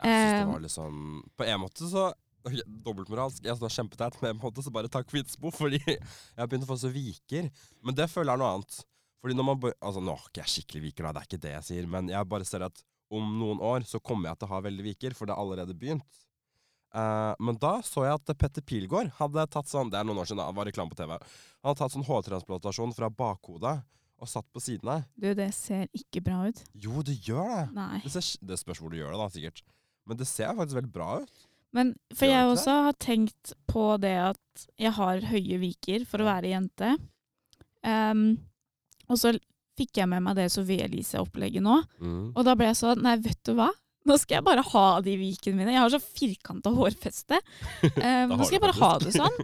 Jeg 0.00 0.08
synes 0.08 0.32
det 0.32 0.38
Eh. 0.40 0.48
var 0.48 0.62
litt 0.64 0.72
sånn 0.74 1.02
På 1.38 1.44
en 1.46 1.60
måte 1.62 1.86
så 1.86 2.06
okay, 2.42 2.64
Dobbeltmoralsk. 2.66 3.44
Jeg 3.44 3.58
står 3.60 3.74
kjempeteit, 3.76 4.16
men 4.24 4.40
på 4.40 4.48
en 4.48 4.50
måte 4.50 4.64
så 4.64 4.72
bare 4.74 4.90
takk 4.90 5.06
for 5.12 5.20
Vitsbo, 5.20 5.52
fordi 5.60 5.82
jeg 5.84 6.00
har 6.40 6.48
begynt 6.48 6.64
å 6.64 6.72
få 6.72 6.80
så 6.80 6.90
viker. 6.90 7.52
Men 7.84 8.00
det 8.00 8.08
føler 8.10 8.32
jeg 8.32 8.40
er 8.40 8.42
noe 8.42 8.54
annet. 8.56 8.80
Fordi 9.22 9.36
når 9.38 9.46
man 9.52 9.68
Altså, 9.76 10.00
nå 10.02 10.16
er 10.16 10.24
ikke 10.26 10.42
jeg 10.42 10.54
skikkelig 10.56 10.82
viker, 10.88 11.04
da, 11.06 11.12
det 11.12 11.20
er 11.22 11.28
ikke 11.28 11.44
det 11.44 11.54
jeg 11.58 11.68
sier, 11.68 11.92
men 11.92 12.08
jeg 12.10 12.32
bare 12.32 12.48
ser 12.48 12.64
at 12.66 12.82
om 13.12 13.28
noen 13.36 13.60
år 13.60 13.84
så 13.84 14.00
kommer 14.00 14.30
jeg 14.32 14.40
til 14.40 14.48
å 14.48 14.54
ha 14.56 14.62
veldig 14.64 14.84
viker, 14.88 15.14
for 15.14 15.28
det 15.28 15.36
har 15.36 15.44
allerede 15.44 15.76
begynt. 15.76 16.22
Eh, 16.92 17.34
men 17.40 17.56
da 17.60 17.78
så 17.86 18.04
jeg 18.04 18.18
at 18.18 18.34
Petter 18.36 18.64
Pilgaard 18.64 19.14
hadde 19.16 19.46
tatt 19.48 19.70
sånn 19.70 19.88
Det 19.88 19.96
er 19.96 20.04
noen 20.04 20.18
år 20.20 20.28
siden, 20.28 20.42
da, 20.42 20.50
han 20.50 20.58
var 20.58 20.68
reklame 20.68 20.92
på 20.92 20.98
TV. 20.98 21.14
Han 21.16 21.70
hadde 21.70 21.80
tatt 21.80 21.94
sånn 21.94 22.08
hårtransplantasjon 22.08 22.92
fra 22.96 23.08
bakhodet 23.08 23.78
og 24.22 24.30
satt 24.30 24.46
på 24.54 24.62
siden 24.62 24.90
av. 24.92 25.06
Du, 25.18 25.32
det 25.34 25.48
ser 25.56 25.88
ikke 25.98 26.22
bra 26.22 26.44
ut. 26.46 26.60
Jo, 26.78 27.00
det 27.02 27.16
gjør 27.26 27.48
det! 27.48 27.64
Nei. 27.74 28.02
Det, 28.04 28.12
ser, 28.14 28.28
det 28.46 28.58
spørs 28.60 28.82
hvor 28.82 28.92
du 28.92 29.00
gjør 29.00 29.16
det, 29.16 29.18
da, 29.18 29.30
sikkert. 29.34 29.64
Men 30.06 30.20
det 30.20 30.28
ser 30.30 30.52
faktisk 30.54 30.78
veldig 30.78 30.92
bra 30.94 31.08
ut. 31.24 31.48
Men 31.72 31.94
for 32.12 32.28
jeg 32.28 32.50
også 32.52 32.76
har 32.86 32.96
tenkt 33.00 33.54
på 33.70 33.86
det 34.02 34.14
at 34.20 34.66
jeg 34.78 34.92
har 34.94 35.24
høye 35.30 35.58
viker 35.62 36.04
for 36.06 36.22
å 36.22 36.28
være 36.28 36.52
jente. 36.52 36.92
Um, 37.82 38.36
og 39.08 39.18
så 39.18 39.32
fikk 39.80 40.02
jeg 40.02 40.10
med 40.12 40.22
meg 40.26 40.36
det 40.38 40.50
Sofie 40.52 40.84
Elise-opplegget 40.86 41.64
nå. 41.64 41.80
Mm. 41.98 42.26
Og 42.36 42.44
da 42.46 42.54
ble 42.58 42.68
jeg 42.70 42.78
sånn 42.78 43.02
Nei, 43.02 43.16
vet 43.24 43.40
du 43.48 43.56
hva? 43.58 43.70
Nå 44.08 44.16
skal 44.18 44.38
jeg 44.40 44.44
bare 44.46 44.64
ha 44.66 44.86
de 45.04 45.14
vikene 45.20 45.56
mine. 45.60 45.74
Jeg 45.74 45.82
har 45.84 45.92
så 45.94 46.00
firkanta 46.02 46.72
hårfeste. 46.74 47.38
Um, 48.02 48.32
nå 48.34 48.44
skal 48.46 48.56
jeg 48.58 48.62
bare 48.64 48.78
ha 48.80 48.90
det 49.02 49.12
sånn. 49.14 49.36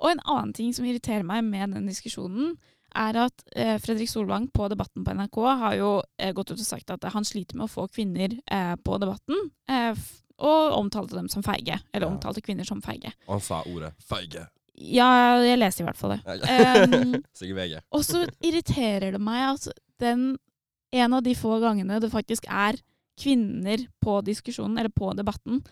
Og 0.00 0.08
en 0.10 0.20
annen 0.24 0.52
ting 0.56 0.72
som 0.76 0.86
irriterer 0.88 1.24
meg 1.26 1.44
med 1.44 1.74
den 1.76 1.86
diskusjonen, 1.90 2.54
er 2.96 3.16
at 3.26 3.42
eh, 3.52 3.74
Fredrik 3.82 4.08
Solvang 4.08 4.46
på 4.56 4.70
Debatten 4.72 5.04
på 5.04 5.12
NRK 5.12 5.36
har 5.60 5.74
jo 5.76 5.88
eh, 6.16 6.30
gått 6.32 6.54
ut 6.54 6.60
og 6.62 6.64
sagt 6.64 6.88
at 6.94 7.02
han 7.12 7.26
sliter 7.28 7.58
med 7.58 7.66
å 7.66 7.72
få 7.72 7.84
kvinner 7.92 8.32
eh, 8.48 8.72
på 8.80 8.96
Debatten, 9.02 9.50
eh, 9.68 9.98
og 10.40 10.76
omtalte 10.78 11.16
dem 11.18 11.28
som 11.32 11.44
feige. 11.44 11.76
Eller 11.92 12.06
Ja. 12.06 12.12
omtalte 12.14 12.40
kvinner 12.44 12.64
som 12.64 12.80
feige. 12.84 13.12
Og 13.26 13.34
han 13.36 13.44
sa 13.44 13.60
ordet 13.68 13.92
'feige'. 14.00 14.46
Ja, 14.76 15.40
jeg 15.44 15.58
leste 15.60 15.82
i 15.82 15.86
hvert 15.86 15.96
fall 16.00 16.16
det. 16.16 16.20
Ja. 16.24 16.84
Um, 16.84 17.14
Sikkert 17.36 17.56
VG. 17.56 17.76
og 17.92 18.02
så 18.04 18.24
irriterer 18.44 19.12
det 19.12 19.20
meg 19.20 19.54
at 19.54 19.68
den 20.00 20.36
en 20.92 21.12
av 21.16 21.22
de 21.24 21.34
få 21.34 21.56
gangene 21.60 22.00
det 22.00 22.10
faktisk 22.12 22.44
er 22.48 22.76
kvinner 23.18 23.86
på 24.02 24.20
diskusjonen, 24.24 24.78
eller 24.78 24.92
på 24.92 25.14
debatten, 25.16 25.62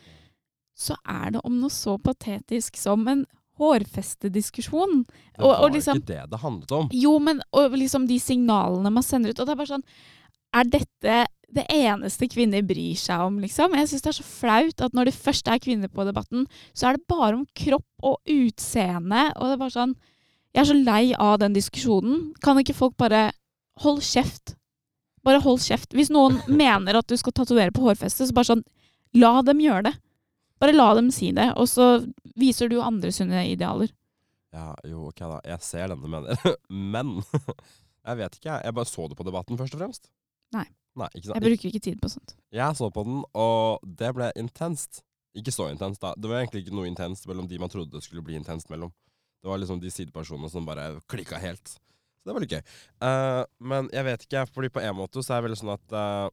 så 0.77 0.97
er 1.07 1.31
det 1.37 1.41
om 1.45 1.61
noe 1.61 1.71
så 1.71 1.99
patetisk 2.03 2.77
som 2.77 3.07
en 3.09 3.25
hårfestediskusjon. 3.61 5.05
Det 5.07 5.41
Og- 5.45 5.55
og 5.55 5.61
var 5.61 5.71
liksom- 5.71 5.97
ikke 5.99 6.07
det 6.07 6.31
det 6.31 6.41
handlet 6.41 6.73
om. 6.73 6.89
Jo, 6.93 7.19
men 7.19 7.41
og 7.53 7.71
liksom 7.73 8.07
de 8.09 8.19
signalene 8.19 8.93
man 8.93 9.03
sender 9.03 9.31
ut, 9.31 9.41
og 9.41 9.47
det 9.47 9.53
er 9.53 9.57
bare 9.57 9.79
sånn 9.79 9.85
Er 10.57 10.63
dette 10.63 11.27
det 11.53 11.67
eneste 11.69 12.29
kvinner 12.31 12.63
bryr 12.63 12.95
seg 12.95 13.19
om, 13.19 13.41
liksom? 13.41 13.73
Jeg 13.75 13.89
syns 13.89 14.03
det 14.03 14.07
er 14.07 14.23
så 14.23 14.23
flaut 14.23 14.81
at 14.81 14.93
når 14.93 15.07
det 15.07 15.15
først 15.15 15.49
er 15.49 15.59
kvinner 15.59 15.89
på 15.89 16.05
debatten, 16.07 16.47
så 16.73 16.89
er 16.89 16.93
det 16.97 17.09
bare 17.09 17.35
om 17.35 17.45
kropp 17.57 17.85
og 18.01 18.19
utseende, 18.25 19.33
og 19.35 19.43
det 19.43 19.53
er 19.53 19.57
bare 19.57 19.71
sånn 19.71 19.95
Jeg 20.55 20.61
er 20.69 20.73
så 20.73 20.85
lei 20.85 21.13
av 21.19 21.41
den 21.41 21.53
diskusjonen. 21.53 22.33
Kan 22.41 22.57
ikke 22.59 22.75
folk 22.77 22.97
bare 22.97 23.33
Hold 23.79 23.99
kjeft. 24.03 24.55
Bare 25.25 25.41
hold 25.45 25.63
kjeft. 25.65 25.95
Hvis 25.97 26.13
noen 26.13 26.41
mener 26.63 27.01
at 27.01 27.11
du 27.11 27.17
skal 27.21 27.35
tatovere 27.37 27.75
på 27.75 27.85
hårfestet, 27.87 28.29
så 28.29 28.37
bare 28.37 28.53
sånn 28.55 28.65
La 29.15 29.37
dem 29.47 29.61
gjøre 29.63 29.87
det. 29.87 29.93
Bare 30.59 30.75
la 30.75 30.89
dem 30.99 31.11
si 31.15 31.29
det, 31.35 31.53
og 31.55 31.69
så 31.71 32.01
viser 32.41 32.71
du 32.71 32.81
andre 32.83 33.13
sunne 33.15 33.45
idealer. 33.47 33.93
Ja, 34.55 34.73
jo, 34.87 35.09
ok 35.11 35.21
da. 35.23 35.39
Jeg 35.47 35.63
ser 35.67 35.91
den 35.93 36.03
du 36.03 36.09
mener. 36.11 36.39
Men 36.95 37.21
jeg 38.09 38.19
vet 38.21 38.39
ikke, 38.39 38.57
jeg. 38.59 38.75
Bare 38.75 38.91
så 38.91 39.07
det 39.11 39.19
på 39.19 39.27
debatten, 39.27 39.59
først 39.61 39.77
og 39.77 39.85
fremst. 39.85 40.11
Nei. 40.55 40.67
Nei, 40.99 41.09
ikke 41.15 41.27
sant? 41.27 41.39
Jeg 41.39 41.47
bruker 41.47 41.71
ikke 41.71 41.83
tid 41.83 42.03
på 42.03 42.11
sånt. 42.13 42.37
Jeg 42.55 42.79
så 42.79 42.91
på 42.95 43.03
den, 43.07 43.23
og 43.35 43.83
det 43.99 44.13
ble 44.15 44.31
intenst. 44.39 45.03
Ikke 45.35 45.55
så 45.55 45.67
intenst, 45.73 45.99
da. 46.03 46.13
Det 46.15 46.31
var 46.31 46.43
egentlig 46.43 46.63
ikke 46.65 46.77
noe 46.79 46.87
intenst 46.87 47.27
mellom 47.27 47.49
de 47.51 47.59
man 47.59 47.73
trodde 47.73 47.97
det 47.97 48.05
skulle 48.07 48.23
bli 48.23 48.37
intenst 48.39 48.71
mellom. 48.71 48.93
Det 49.43 49.51
var 49.51 49.59
liksom 49.59 49.81
de 49.83 49.91
sidepersonene 49.91 50.51
som 50.53 50.67
bare 50.67 50.93
klikka 51.11 51.41
helt. 51.43 51.75
Så 52.25 52.31
det 52.31 52.35
var 52.39 52.45
litt 52.47 52.55
gøy. 52.57 52.63
Uh, 53.05 53.43
men 53.61 53.89
jeg 53.93 54.07
vet 54.07 54.23
ikke, 54.25 54.47
fordi 54.49 54.71
på 54.73 54.81
en 54.81 54.97
måte 54.97 55.21
så 55.21 55.35
er 55.35 55.43
det 55.43 55.51
veldig 55.51 55.59
sånn 55.61 55.75
at 55.75 55.93
uh, 55.93 56.33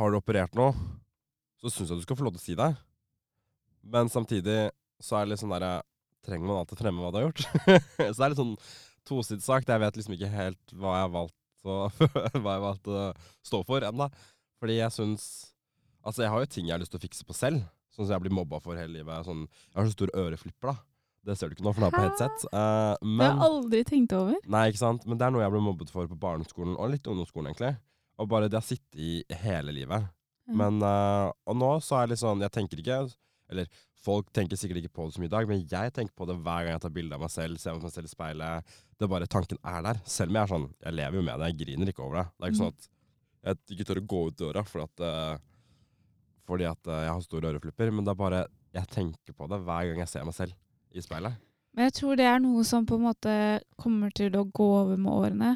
Har 0.00 0.10
du 0.10 0.18
operert 0.18 0.56
noe, 0.58 0.74
så 1.62 1.70
syns 1.70 1.92
jeg 1.92 2.00
du 2.00 2.02
skal 2.02 2.18
få 2.18 2.26
lov 2.26 2.34
til 2.34 2.42
å 2.42 2.46
si 2.46 2.56
det. 2.58 2.72
Men 3.86 4.10
samtidig 4.10 4.58
så 4.98 5.20
er 5.20 5.24
det 5.24 5.36
litt 5.36 5.44
sånn 5.44 5.54
derre 5.54 5.78
Trenger 6.26 6.50
man 6.50 6.58
alltid 6.58 6.80
fremme 6.80 6.98
hva 6.98 7.12
du 7.14 7.20
har 7.20 7.28
gjort? 7.28 7.44
så 8.02 8.16
det 8.18 8.24
er 8.26 8.32
litt 8.32 8.40
sånn 8.40 8.56
tosidssak. 9.06 9.68
Jeg 9.70 9.78
vet 9.78 9.98
liksom 10.00 10.16
ikke 10.16 10.30
helt 10.32 10.72
hva 10.74 10.96
jeg 10.96 11.04
har 11.04 11.12
valgt 11.14 11.68
å, 11.70 11.76
hva 12.42 12.56
jeg 12.56 12.64
valgt 12.64 12.90
å 12.90 13.04
stå 13.46 13.60
for 13.68 13.86
ennå. 13.86 14.08
Fordi 14.58 14.80
jeg 14.80 14.94
syns 14.96 15.28
Altså, 16.06 16.22
jeg 16.22 16.30
har 16.30 16.42
jo 16.42 16.50
ting 16.50 16.68
jeg 16.68 16.74
har 16.74 16.78
lyst 16.82 16.92
til 16.94 17.00
å 17.00 17.02
fikse 17.02 17.24
på 17.26 17.34
selv. 17.34 17.62
Sånn 17.94 18.06
som 18.06 18.12
jeg 18.14 18.22
blir 18.26 18.34
mobba 18.34 18.60
for 18.62 18.78
hele 18.78 18.94
livet. 18.94 19.26
Sånn, 19.26 19.46
jeg 19.72 19.78
har 19.78 19.88
så 19.88 19.94
stor 19.96 20.12
øreflipper, 20.18 20.70
da. 20.70 20.95
Det 21.26 21.34
ser 21.36 21.50
du 21.50 21.56
ikke 21.56 21.64
nå, 21.66 21.72
for 21.74 21.82
det 21.82 21.88
er 21.90 21.96
på 21.96 22.04
headset. 22.06 22.44
Uh, 22.52 22.94
men, 23.02 23.18
Det 23.18 23.26
har 23.26 23.34
jeg 23.40 23.46
aldri 23.50 23.80
tenkt 23.88 24.12
over. 24.14 24.36
Nei, 24.54 24.64
ikke 24.70 24.78
sant? 24.84 25.06
Men 25.10 25.18
det 25.18 25.26
er 25.26 25.32
noe 25.34 25.42
jeg 25.42 25.52
ble 25.56 25.62
mobbet 25.66 25.90
for 25.90 26.06
på 26.10 26.18
barneskolen, 26.22 26.76
og 26.78 26.92
litt 26.92 27.08
ungdomsskolen, 27.10 27.50
egentlig. 27.50 27.72
Og 28.22 28.28
bare 28.30 28.46
det 28.48 28.60
har 28.60 28.64
sittet 28.64 29.00
i 29.02 29.24
hele 29.42 29.74
livet. 29.74 30.06
Mm. 30.46 30.54
Men 30.62 30.76
uh, 30.86 31.32
Og 31.50 31.56
nå 31.58 31.72
så 31.82 31.96
er 31.98 32.06
det 32.06 32.12
litt 32.14 32.20
sånn 32.22 32.38
Jeg 32.44 32.52
tenker 32.54 32.78
ikke 32.78 33.00
Eller 33.50 33.66
folk 34.06 34.28
tenker 34.30 34.54
sikkert 34.54 34.78
ikke 34.78 34.92
på 34.94 35.08
det 35.08 35.16
så 35.16 35.18
mye 35.18 35.26
i 35.26 35.32
dag, 35.32 35.48
men 35.50 35.64
jeg 35.66 35.90
tenker 35.96 36.14
på 36.14 36.28
det 36.30 36.36
hver 36.38 36.62
gang 36.62 36.76
jeg 36.76 36.82
tar 36.84 36.92
bilde 36.94 37.16
av 37.16 37.24
meg 37.24 37.32
selv, 37.34 37.58
ser 37.58 37.74
meg 37.74 37.90
selv 37.90 38.06
i 38.06 38.12
speilet. 38.12 38.76
Det 38.94 39.08
er 39.08 39.10
bare 39.10 39.26
Tanken 39.26 39.58
er 39.66 39.80
der. 39.82 39.98
Selv 40.06 40.30
om 40.30 40.38
jeg 40.38 40.46
er 40.46 40.52
sånn 40.52 40.68
Jeg 40.86 40.94
lever 41.00 41.18
jo 41.18 41.24
med 41.26 41.42
det, 41.42 41.48
jeg 41.50 41.58
griner 41.64 41.90
ikke 41.90 42.04
over 42.06 42.20
det. 42.20 42.26
Det 42.36 42.46
er 42.46 42.52
ikke 42.54 42.60
Mm. 42.60 42.62
sånn 42.62 42.76
at 42.76 43.58
jeg 43.66 43.74
ikke 43.76 43.88
tør 43.90 44.00
å 44.00 44.06
gå 44.14 44.20
ut 44.28 44.38
døra 44.44 44.62
fordi 44.70 44.86
at 44.86 45.02
uh, 45.02 45.38
Fordi 46.46 46.68
at 46.70 46.86
eh, 46.94 47.02
jeg 47.08 47.10
har 47.16 47.26
store 47.26 47.50
øreflipper, 47.50 47.90
men 47.90 48.06
det 48.06 48.14
er 48.14 48.22
bare 48.22 48.44
Jeg 48.78 48.86
tenker 48.94 49.34
på 49.34 49.50
det 49.50 49.58
hver 49.66 49.90
gang 49.90 49.98
jeg 50.04 50.12
ser 50.14 50.24
meg 50.30 50.34
selv 50.38 50.54
i 50.96 51.04
speilet. 51.04 51.36
Men 51.76 51.90
jeg 51.90 51.96
tror 51.98 52.16
det 52.16 52.26
er 52.28 52.38
noe 52.40 52.62
som 52.64 52.86
på 52.88 52.96
en 52.96 53.04
måte 53.10 53.32
kommer 53.80 54.12
til 54.16 54.32
å 54.38 54.46
gå 54.48 54.68
over 54.80 54.96
med 54.96 55.12
årene. 55.12 55.50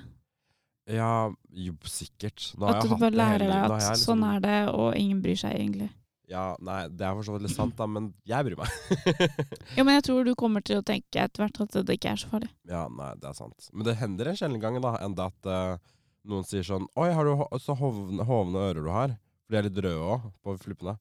Ja, 0.90 1.31
jo, 1.55 1.76
sikkert. 1.87 2.50
Har 2.59 2.81
At 2.81 2.85
du 2.85 2.96
bare 2.96 3.14
lærer 3.14 3.46
deg 3.46 3.57
at 3.57 3.72
liksom, 3.72 4.03
sånn 4.03 4.20
liksom- 4.24 4.35
er 4.35 4.40
det, 4.44 4.59
og 4.74 4.96
ingen 4.98 5.22
bryr 5.22 5.38
seg 5.38 5.55
egentlig. 5.55 5.90
Ja, 6.31 6.57
nei, 6.62 6.87
det 6.87 7.03
er 7.03 7.14
for 7.14 7.26
så 7.26 7.33
vidt 7.35 7.48
litt 7.48 7.57
sant, 7.57 7.74
da, 7.74 7.87
men 7.90 8.12
jeg 8.29 8.44
bryr 8.46 8.57
meg. 8.61 8.68
ja, 9.76 9.83
men 9.83 9.96
jeg 9.96 10.05
tror 10.07 10.24
du 10.24 10.35
kommer 10.38 10.62
til 10.62 10.79
å 10.79 10.85
tenke 10.87 11.18
etter 11.18 11.42
hvert 11.42 11.59
at 11.64 11.79
det 11.87 11.96
ikke 11.98 12.12
er 12.12 12.20
så 12.22 12.29
farlig. 12.31 12.50
ja, 12.70 12.85
nei, 12.87 13.14
det 13.18 13.31
er 13.33 13.35
sant. 13.35 13.70
Men 13.72 13.88
det 13.88 13.96
hender 13.98 14.31
en 14.31 14.38
sjelden 14.38 14.62
gang 14.62 14.79
da, 14.85 14.92
enda 15.03 15.26
at 15.33 15.50
uh, 15.50 15.74
noen 16.31 16.46
sier 16.46 16.62
sånn 16.62 16.87
Oi, 16.94 17.11
har 17.16 17.26
du 17.26 17.35
ho 17.35 17.48
så 17.59 17.74
hovne, 17.74 18.22
hovne 18.29 18.62
ører 18.68 18.87
du 18.87 18.90
har? 18.94 19.16
For 19.42 19.57
de 19.57 19.59
er 19.59 19.66
litt 19.66 19.83
røde 19.83 20.07
òg, 20.14 20.29
på 20.44 20.55
flippene. 20.62 20.94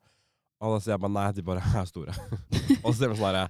Og 0.59 0.73
da 0.73 0.79
sier 0.81 0.95
jeg 0.95 1.03
bare 1.05 1.15
nei, 1.15 1.27
de 1.37 1.45
bare 1.45 1.67
er 1.77 1.85
store. 1.87 2.15
og 2.83 2.89
så 2.89 2.95
sier 2.97 3.13
de 3.13 3.19
sånn 3.19 3.29
herre 3.29 3.45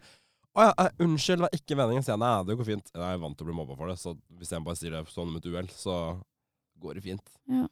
Å 0.59 0.67
ja, 0.67 0.71
eh, 0.83 0.91
unnskyld, 1.05 1.39
det 1.39 1.45
var 1.47 1.53
ikke 1.55 1.75
meningen. 1.79 2.03
Så 2.03 2.11
jeg 2.11 2.19
nei, 2.19 2.31
det 2.49 2.55
går 2.59 2.67
fint. 2.67 2.89
Jeg 2.91 3.15
er 3.15 3.19
vant 3.21 3.37
til 3.39 3.45
å 3.45 3.49
bli 3.49 3.55
mobba 3.55 3.77
for 3.79 3.91
det, 3.91 3.95
så 4.01 4.15
hvis 4.39 4.51
jeg 4.51 4.65
bare 4.65 4.79
sier 4.79 4.95
det 4.97 5.03
sånn 5.13 5.29
om 5.31 5.37
et 5.39 5.45
uhell, 5.47 5.69
så 5.71 5.93
går 6.83 6.99
det 6.99 7.05
fint. 7.05 7.37
Ja. 7.47 7.67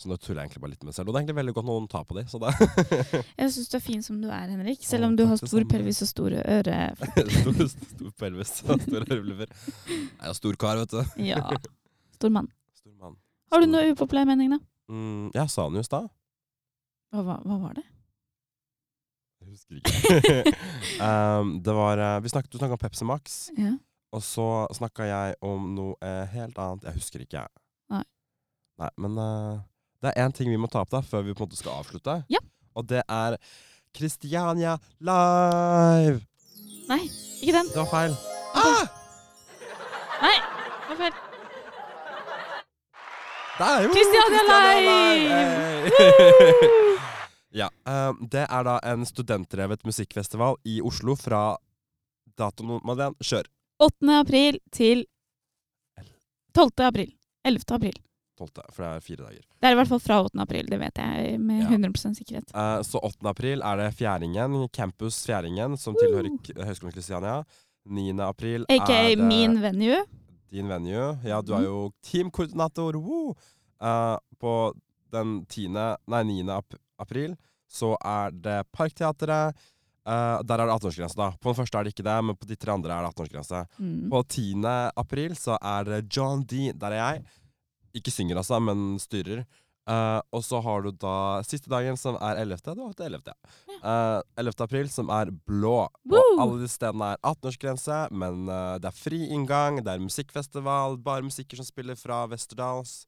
Så 0.00 0.08
nå 0.10 0.16
tuller 0.18 0.40
jeg 0.40 0.48
egentlig 0.48 0.62
bare 0.64 0.72
litt 0.72 0.80
med 0.82 0.88
meg 0.90 0.96
selv. 0.96 1.10
Og 1.10 1.14
det 1.14 1.18
er 1.18 1.22
egentlig 1.22 1.38
veldig 1.38 1.54
godt 1.58 1.68
noen 1.68 1.84
tar 1.92 2.06
på 2.08 2.16
de, 2.16 2.24
så 2.26 2.40
det 2.42 2.54
Jeg 3.42 3.52
syns 3.54 3.68
du 3.70 3.76
er 3.78 3.84
fin 3.84 4.00
som 4.02 4.16
du 4.22 4.26
er, 4.32 4.48
Henrik. 4.48 4.80
Selv 4.88 5.06
om 5.10 5.18
du 5.18 5.26
har 5.28 5.38
stor 5.42 5.66
pelvis 5.70 6.00
og 6.02 6.10
store 6.10 6.40
øre 6.56 6.78
stor, 6.96 7.60
stor 7.74 8.10
pelvis 8.24 8.54
og 8.64 8.82
store 8.86 9.06
øreflipper. 9.06 9.52
Jeg 9.92 10.32
er 10.32 10.38
stor 10.40 10.58
kar, 10.64 10.80
vet 10.82 10.96
du. 10.96 11.14
Ja. 11.32 11.44
Stor 12.16 12.32
mann. 12.34 12.48
Stor 12.80 12.96
mann. 12.96 13.20
Har 13.52 13.62
du 13.62 13.68
noe 13.68 13.92
upopulær 13.92 14.26
mening, 14.26 14.56
da? 14.56 14.58
Mm, 14.90 15.28
jeg 15.36 15.52
sa 15.52 15.68
den 15.68 15.78
jo 15.78 15.84
i 15.84 15.90
stad. 15.92 16.08
Hva, 17.12 17.36
hva 17.44 17.60
var 17.68 17.76
det? 17.76 17.84
Husker 19.52 19.78
ikke. 19.78 20.52
um, 21.04 21.56
det 21.66 21.74
var 21.76 22.00
eh, 22.00 22.18
Vi 22.24 22.30
snakket, 22.32 22.52
Du 22.52 22.58
snakka 22.60 22.78
om 22.78 22.80
Pepsi 22.82 23.04
Max, 23.08 23.34
Ja. 23.58 23.74
og 24.16 24.22
så 24.24 24.46
snakka 24.76 25.04
jeg 25.08 25.36
om 25.44 25.70
noe 25.76 25.96
eh, 26.04 26.24
helt 26.32 26.56
annet. 26.58 26.86
Jeg 26.88 26.96
husker 27.00 27.24
ikke, 27.24 27.42
jeg. 27.42 27.62
Nei. 27.92 28.02
Nei, 28.80 28.88
men 29.04 29.18
uh, 29.20 29.60
det 30.02 30.12
er 30.14 30.24
én 30.24 30.32
ting 30.34 30.48
vi 30.50 30.56
må 30.60 30.70
ta 30.72 30.80
opp 30.82 30.90
da, 30.94 31.02
før 31.04 31.22
vi 31.26 31.34
på 31.36 31.44
en 31.44 31.50
måte 31.50 31.60
skal 31.60 31.76
avslutte. 31.82 32.16
Ja. 32.32 32.40
Og 32.74 32.86
det 32.88 33.02
er 33.04 33.36
Kristiania 33.92 34.78
live! 35.04 36.22
Nei, 36.88 37.02
ikke 37.44 37.52
den. 37.58 37.68
Det 37.68 37.76
var 37.82 37.90
feil. 37.92 38.16
Ah! 38.56 38.88
Nei, 40.22 40.36
det 40.40 40.96
var 40.96 41.02
feil. 41.04 41.20
Der, 43.60 43.82
jo! 43.84 43.92
Christiania 43.92 44.40
Christiania 44.48 44.80
Live! 44.88 45.92
Hey! 46.00 46.88
ja, 47.52 47.68
uh, 47.88 48.12
det 48.32 48.46
er 48.48 48.64
da 48.64 48.78
en 48.92 49.04
studentdrevet 49.06 49.84
musikkfestival 49.84 50.56
i 50.64 50.80
Oslo 50.82 51.14
fra 51.16 51.56
datoen 52.38 52.80
Madeleine, 52.84 53.14
kjør. 53.20 53.46
8. 53.82 54.12
april 54.20 54.58
til 54.72 55.04
12. 56.54 56.70
april. 56.86 57.12
11. 57.44 57.64
april. 57.74 57.96
12., 58.38 58.48
for 58.72 58.82
det 58.82 58.88
er 58.96 59.00
fire 59.04 59.24
dager. 59.26 59.42
Det 59.60 59.68
er 59.68 59.74
i 59.74 59.78
hvert 59.78 59.90
fall 59.90 60.00
fra 60.02 60.16
8. 60.24 60.40
april, 60.42 60.66
det 60.70 60.78
vet 60.80 60.98
jeg 60.98 61.40
med 61.40 61.60
Ja. 61.62 61.68
100 61.68 62.14
sikkerhet. 62.16 62.54
Uh, 62.54 62.80
så 62.86 62.98
8. 63.04 63.28
april 63.28 63.62
er 63.62 63.76
det 63.76 63.90
Fjæringen, 63.98 64.68
Campus 64.72 65.20
Fjæringen, 65.26 65.76
som 65.78 65.94
tilhører 66.00 66.30
K- 66.42 66.56
Høgskolen 66.64 66.92
Kristiania. 66.94 67.42
9. 67.86 68.20
april 68.22 68.64
AKA 68.70 68.92
er 69.10 69.16
det 69.16 69.24
min 69.26 69.60
venue. 69.62 70.04
din 70.52 70.68
venue. 70.68 71.18
Ja, 71.24 71.40
du 71.40 71.52
er 71.54 71.58
Mhm. 71.60 71.64
jo 71.64 71.90
teamkoordinator. 72.02 72.96
Woo! 72.96 73.34
Uh, 73.80 74.16
på 74.38 74.72
den 75.12 75.44
10., 75.46 75.68
nei 76.06 76.22
9. 76.24 76.48
Ap 76.50 76.74
april 77.02 77.36
så 77.72 77.94
er 78.04 78.34
det 78.34 78.58
Parkteatret. 78.74 79.56
Uh, 80.02 80.42
der 80.42 80.58
er 80.58 80.66
det 80.66 80.74
18-årsgrense, 80.74 81.16
da. 81.16 81.30
På 81.38 81.52
den 81.52 81.58
første 81.60 81.78
er 81.78 81.86
det 81.86 81.92
ikke 81.94 82.06
det, 82.08 82.16
men 82.26 82.36
på 82.36 82.48
de 82.50 82.58
tre 82.58 82.74
andre 82.74 82.94
er 82.94 83.06
det 83.06 83.12
18-årsgrense. 83.12 83.60
Mm. 83.78 84.08
På 84.10 84.22
10. 84.26 84.46
april 84.98 85.36
så 85.38 85.56
er 85.58 85.86
det 85.86 86.00
John 86.10 86.42
D. 86.42 86.72
Der 86.74 86.96
er 86.96 87.00
jeg. 87.00 87.22
Ikke 88.00 88.14
synger, 88.14 88.40
altså, 88.42 88.58
men 88.60 88.98
styrer. 89.02 89.44
Uh, 89.82 90.22
og 90.30 90.44
så 90.46 90.60
har 90.62 90.84
du 90.84 90.92
da 90.94 91.42
siste 91.46 91.70
dagen, 91.70 91.96
som 91.98 92.18
er 92.22 92.38
11. 92.42 92.74
Du 92.74 92.84
har 92.84 92.92
til 92.98 93.08
11. 93.08 93.32
Ja. 93.32 93.54
Uh, 93.82 94.42
11. 94.42 94.54
april, 94.66 94.90
som 94.90 95.10
er 95.10 95.32
blå. 95.46 95.88
Woo! 96.06 96.20
Og 96.34 96.42
alle 96.44 96.60
de 96.62 96.70
stedene 96.70 97.12
er 97.14 97.22
18-årsgrense, 97.22 98.02
men 98.14 98.46
eh, 98.46 98.76
det 98.82 98.90
er 98.90 98.98
fri 98.98 99.24
inngang, 99.34 99.80
det 99.82 99.90
er 99.90 100.02
musikkfestival, 100.02 101.00
bare 101.02 101.26
musikker 101.26 101.58
som 101.58 101.66
spiller 101.66 101.98
fra 101.98 102.24
Westerdals. 102.30 103.02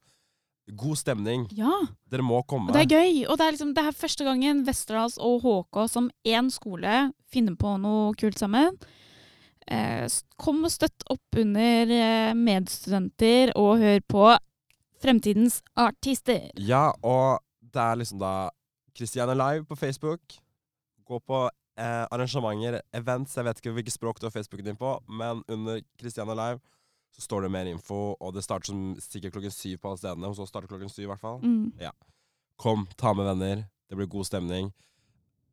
God 0.72 0.96
stemning. 0.96 1.44
Ja, 1.53 1.72
Dere 2.09 2.24
må 2.24 2.40
komme. 2.48 2.70
og 2.70 2.77
det 2.77 2.87
er 2.87 2.96
gøy. 2.96 3.24
Og 3.29 3.37
det 3.37 3.46
er, 3.46 3.53
liksom, 3.53 3.74
det 3.77 3.85
er 3.85 3.96
første 3.96 4.24
gangen 4.24 4.62
Westerdals 4.64 5.18
og 5.20 5.44
HK 5.44 5.81
som 5.92 6.11
én 6.24 6.48
skole 6.53 7.11
finner 7.29 7.57
på 7.61 7.74
noe 7.83 8.14
kult 8.16 8.40
sammen. 8.40 8.79
Eh, 9.68 10.09
kom 10.40 10.64
og 10.64 10.72
støtt 10.72 11.05
opp 11.12 11.40
under 11.40 11.92
eh, 11.92 12.33
medstudenter, 12.37 13.53
og 13.57 13.81
hør 13.81 14.00
på 14.09 14.24
fremtidens 15.05 15.61
artister. 15.77 16.50
Ja, 16.61 16.90
og 17.05 17.40
det 17.61 17.81
er 17.81 18.00
liksom 18.00 18.20
da 18.20 18.35
Christiane 18.96 19.37
Live 19.37 19.64
på 19.68 19.77
Facebook. 19.77 20.37
Gå 21.05 21.20
på 21.20 21.44
eh, 21.77 22.05
arrangementer, 22.09 22.81
events, 22.96 23.37
jeg 23.37 23.44
vet 23.48 23.61
ikke 23.61 23.74
hvilket 23.77 23.96
språk 23.96 24.20
du 24.20 24.29
har 24.29 24.37
Facebooken 24.37 24.72
din 24.72 24.81
på, 24.81 24.96
men 25.09 25.42
under 25.48 25.81
Christiane 26.00 26.37
Live 26.37 26.61
så 27.14 27.22
står 27.22 27.46
det 27.46 27.53
mer 27.55 27.68
info, 27.70 28.00
og 28.18 28.35
det 28.35 28.42
starter 28.42 28.72
som 28.72 28.81
sikkert 29.03 29.37
klokken 29.37 29.53
syv 29.55 29.79
på 29.83 29.92
alle 29.92 30.00
stedene. 30.00 30.31
Hos 30.33 30.40
oss 30.42 30.50
starter 30.50 30.70
klokken 30.72 30.90
syv 30.90 31.05
i 31.07 31.11
hvert 31.12 31.22
fall. 31.22 31.38
Mm. 31.44 31.70
Kom, 32.61 32.88
ta 32.98 33.12
med 33.14 33.29
venner. 33.29 33.64
Det 33.90 33.98
blir 33.98 34.09
god 34.11 34.27
stemning. 34.27 34.72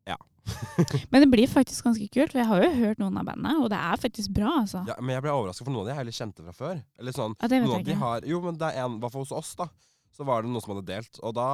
Ja. 0.08 0.16
Men 1.12 1.22
det 1.22 1.28
blir 1.30 1.46
faktisk 1.50 1.86
ganske 1.86 2.08
kult, 2.10 2.32
for 2.34 2.40
jeg 2.42 2.48
har 2.50 2.64
jo 2.64 2.70
hørt 2.80 2.98
noen 3.02 3.20
av 3.20 3.28
bandene, 3.28 3.54
og 3.62 3.68
det 3.70 3.78
er 3.78 4.00
faktisk 4.02 4.32
bra, 4.34 4.56
altså. 4.64 4.82
Ja, 4.90 4.96
men 4.98 5.14
jeg 5.14 5.22
ble 5.22 5.30
overraska, 5.36 5.62
for 5.66 5.70
noen 5.74 5.84
av 5.86 5.92
de 5.92 6.00
er 6.02 6.08
litt 6.08 6.18
kjente 6.18 6.42
fra 6.48 6.54
før. 6.56 6.80
Eller 6.98 7.14
sånn, 7.14 7.36
Ja, 7.38 7.50
det 7.52 7.60
vet 7.62 7.70
jeg 7.76 7.84
ikke. 7.86 7.98
har, 8.02 8.26
jo, 8.26 8.40
men 8.42 8.58
det 8.58 8.72
er 8.72 8.82
en, 8.82 8.96
i 8.98 9.04
hvert 9.04 9.14
fall 9.14 9.22
hos 9.22 9.34
oss, 9.38 9.52
da. 9.60 9.68
Så 10.12 10.26
var 10.28 10.42
det 10.42 10.50
noen 10.50 10.64
som 10.64 10.74
hadde 10.74 10.88
delt, 10.90 11.20
og 11.22 11.36
da 11.38 11.46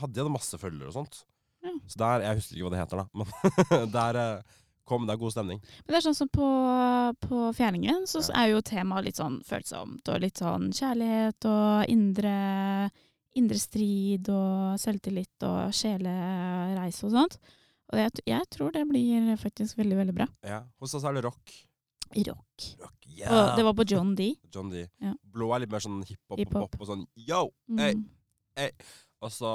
hadde 0.00 0.24
de 0.24 0.32
masse 0.32 0.56
følgere 0.58 0.88
og 0.88 0.96
sånt. 0.96 1.20
Ja. 1.60 1.74
Så 1.92 2.00
der, 2.00 2.24
Jeg 2.24 2.40
husker 2.40 2.56
ikke 2.56 2.64
hva 2.64 2.72
det 2.72 2.80
heter, 2.80 3.02
da, 3.04 3.06
men 3.20 3.92
der 3.98 4.20
eh, 4.24 4.56
kom, 4.90 5.06
det 5.08 5.14
er 5.14 5.20
god 5.22 5.32
stemning. 5.36 5.60
Men 5.86 5.94
det 5.94 6.00
er 6.00 6.06
sånn 6.08 6.18
som 6.18 6.30
på, 6.34 6.48
på 7.24 7.44
Fjerdingen, 7.56 8.02
så 8.10 8.20
Ja. 8.26 8.42
er 8.42 8.52
jo 8.56 8.60
temaet 8.66 9.06
litt 9.08 9.20
sånn 9.20 9.38
følsomt, 9.46 10.10
og 10.10 10.20
litt 10.26 10.42
sånn 10.42 10.68
kjærlighet 10.76 11.46
og 11.50 11.88
indre, 11.94 12.34
indre 13.38 13.58
strid 13.62 14.28
og 14.34 14.76
selvtillit 14.82 15.46
og 15.46 15.72
sjelereise 15.76 17.06
og 17.06 17.14
sånt. 17.14 17.38
Og 17.90 17.98
jeg, 17.98 18.10
jeg 18.30 18.46
tror 18.54 18.70
det 18.74 18.84
blir 18.86 19.32
faktisk 19.40 19.78
veldig, 19.80 19.96
veldig 20.04 20.14
bra. 20.14 20.26
Ja. 20.46 20.60
Hos 20.78 20.94
oss 20.94 21.06
er 21.08 21.16
det 21.16 21.24
rock. 21.26 21.54
Rock. 22.26 22.64
Rock, 22.82 23.06
Og 23.30 23.50
det 23.58 23.64
var 23.66 23.74
på 23.78 23.84
John 23.86 24.14
D. 24.18 24.32
John 24.54 24.70
D. 24.70 24.84
Ja. 25.02 25.12
Blå 25.34 25.50
er 25.54 25.62
litt 25.64 25.70
mer 25.74 25.82
sånn 25.82 26.00
hiphop 26.06 26.34
og 26.34 26.40
Hiphop. 26.42 26.70
pop 26.74 26.82
og 26.82 26.88
sånn 26.90 27.04
yo! 27.18 27.44
Mm. 27.70 28.04
Hey. 28.58 28.70
Og 29.20 29.32
så 29.34 29.50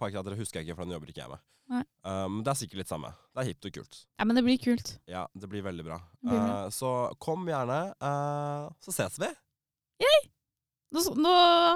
Parkteatret 0.00 0.38
husker 0.40 0.60
jeg 0.60 0.68
ikke, 0.68 0.78
for 0.78 0.88
den 0.88 0.96
jobber 0.96 1.12
ikke 1.12 1.24
jeg 1.24 1.32
med. 1.34 1.44
Nei. 1.66 1.82
Um, 2.06 2.38
det 2.46 2.52
er 2.52 2.58
sikkert 2.60 2.80
litt 2.80 2.90
samme. 2.92 3.10
Det 3.34 3.42
er 3.42 3.48
hipt 3.50 3.66
og 3.68 3.74
kult. 3.74 3.98
Ja, 4.16 4.26
men 4.28 4.38
det 4.38 4.44
blir 4.46 4.60
kult. 4.62 4.92
Ja, 5.10 5.24
det 5.34 5.50
blir 5.50 5.64
veldig 5.66 5.84
bra. 5.88 5.98
Blir 6.22 6.38
bra. 6.38 6.60
Eh, 6.62 6.68
så 6.72 6.92
kom 7.22 7.44
gjerne, 7.50 7.80
uh, 7.98 8.70
så 8.86 8.94
ses 8.94 9.18
vi. 9.20 9.32
Nå, 10.94 11.02
nå 11.18 11.32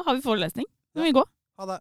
har 0.07 0.17
vi 0.17 0.23
forelesning. 0.25 0.67
Nå 0.95 1.03
må 1.03 1.09
vi 1.09 1.17
gå. 1.19 1.25
Ha 1.61 1.67
det. 1.69 1.81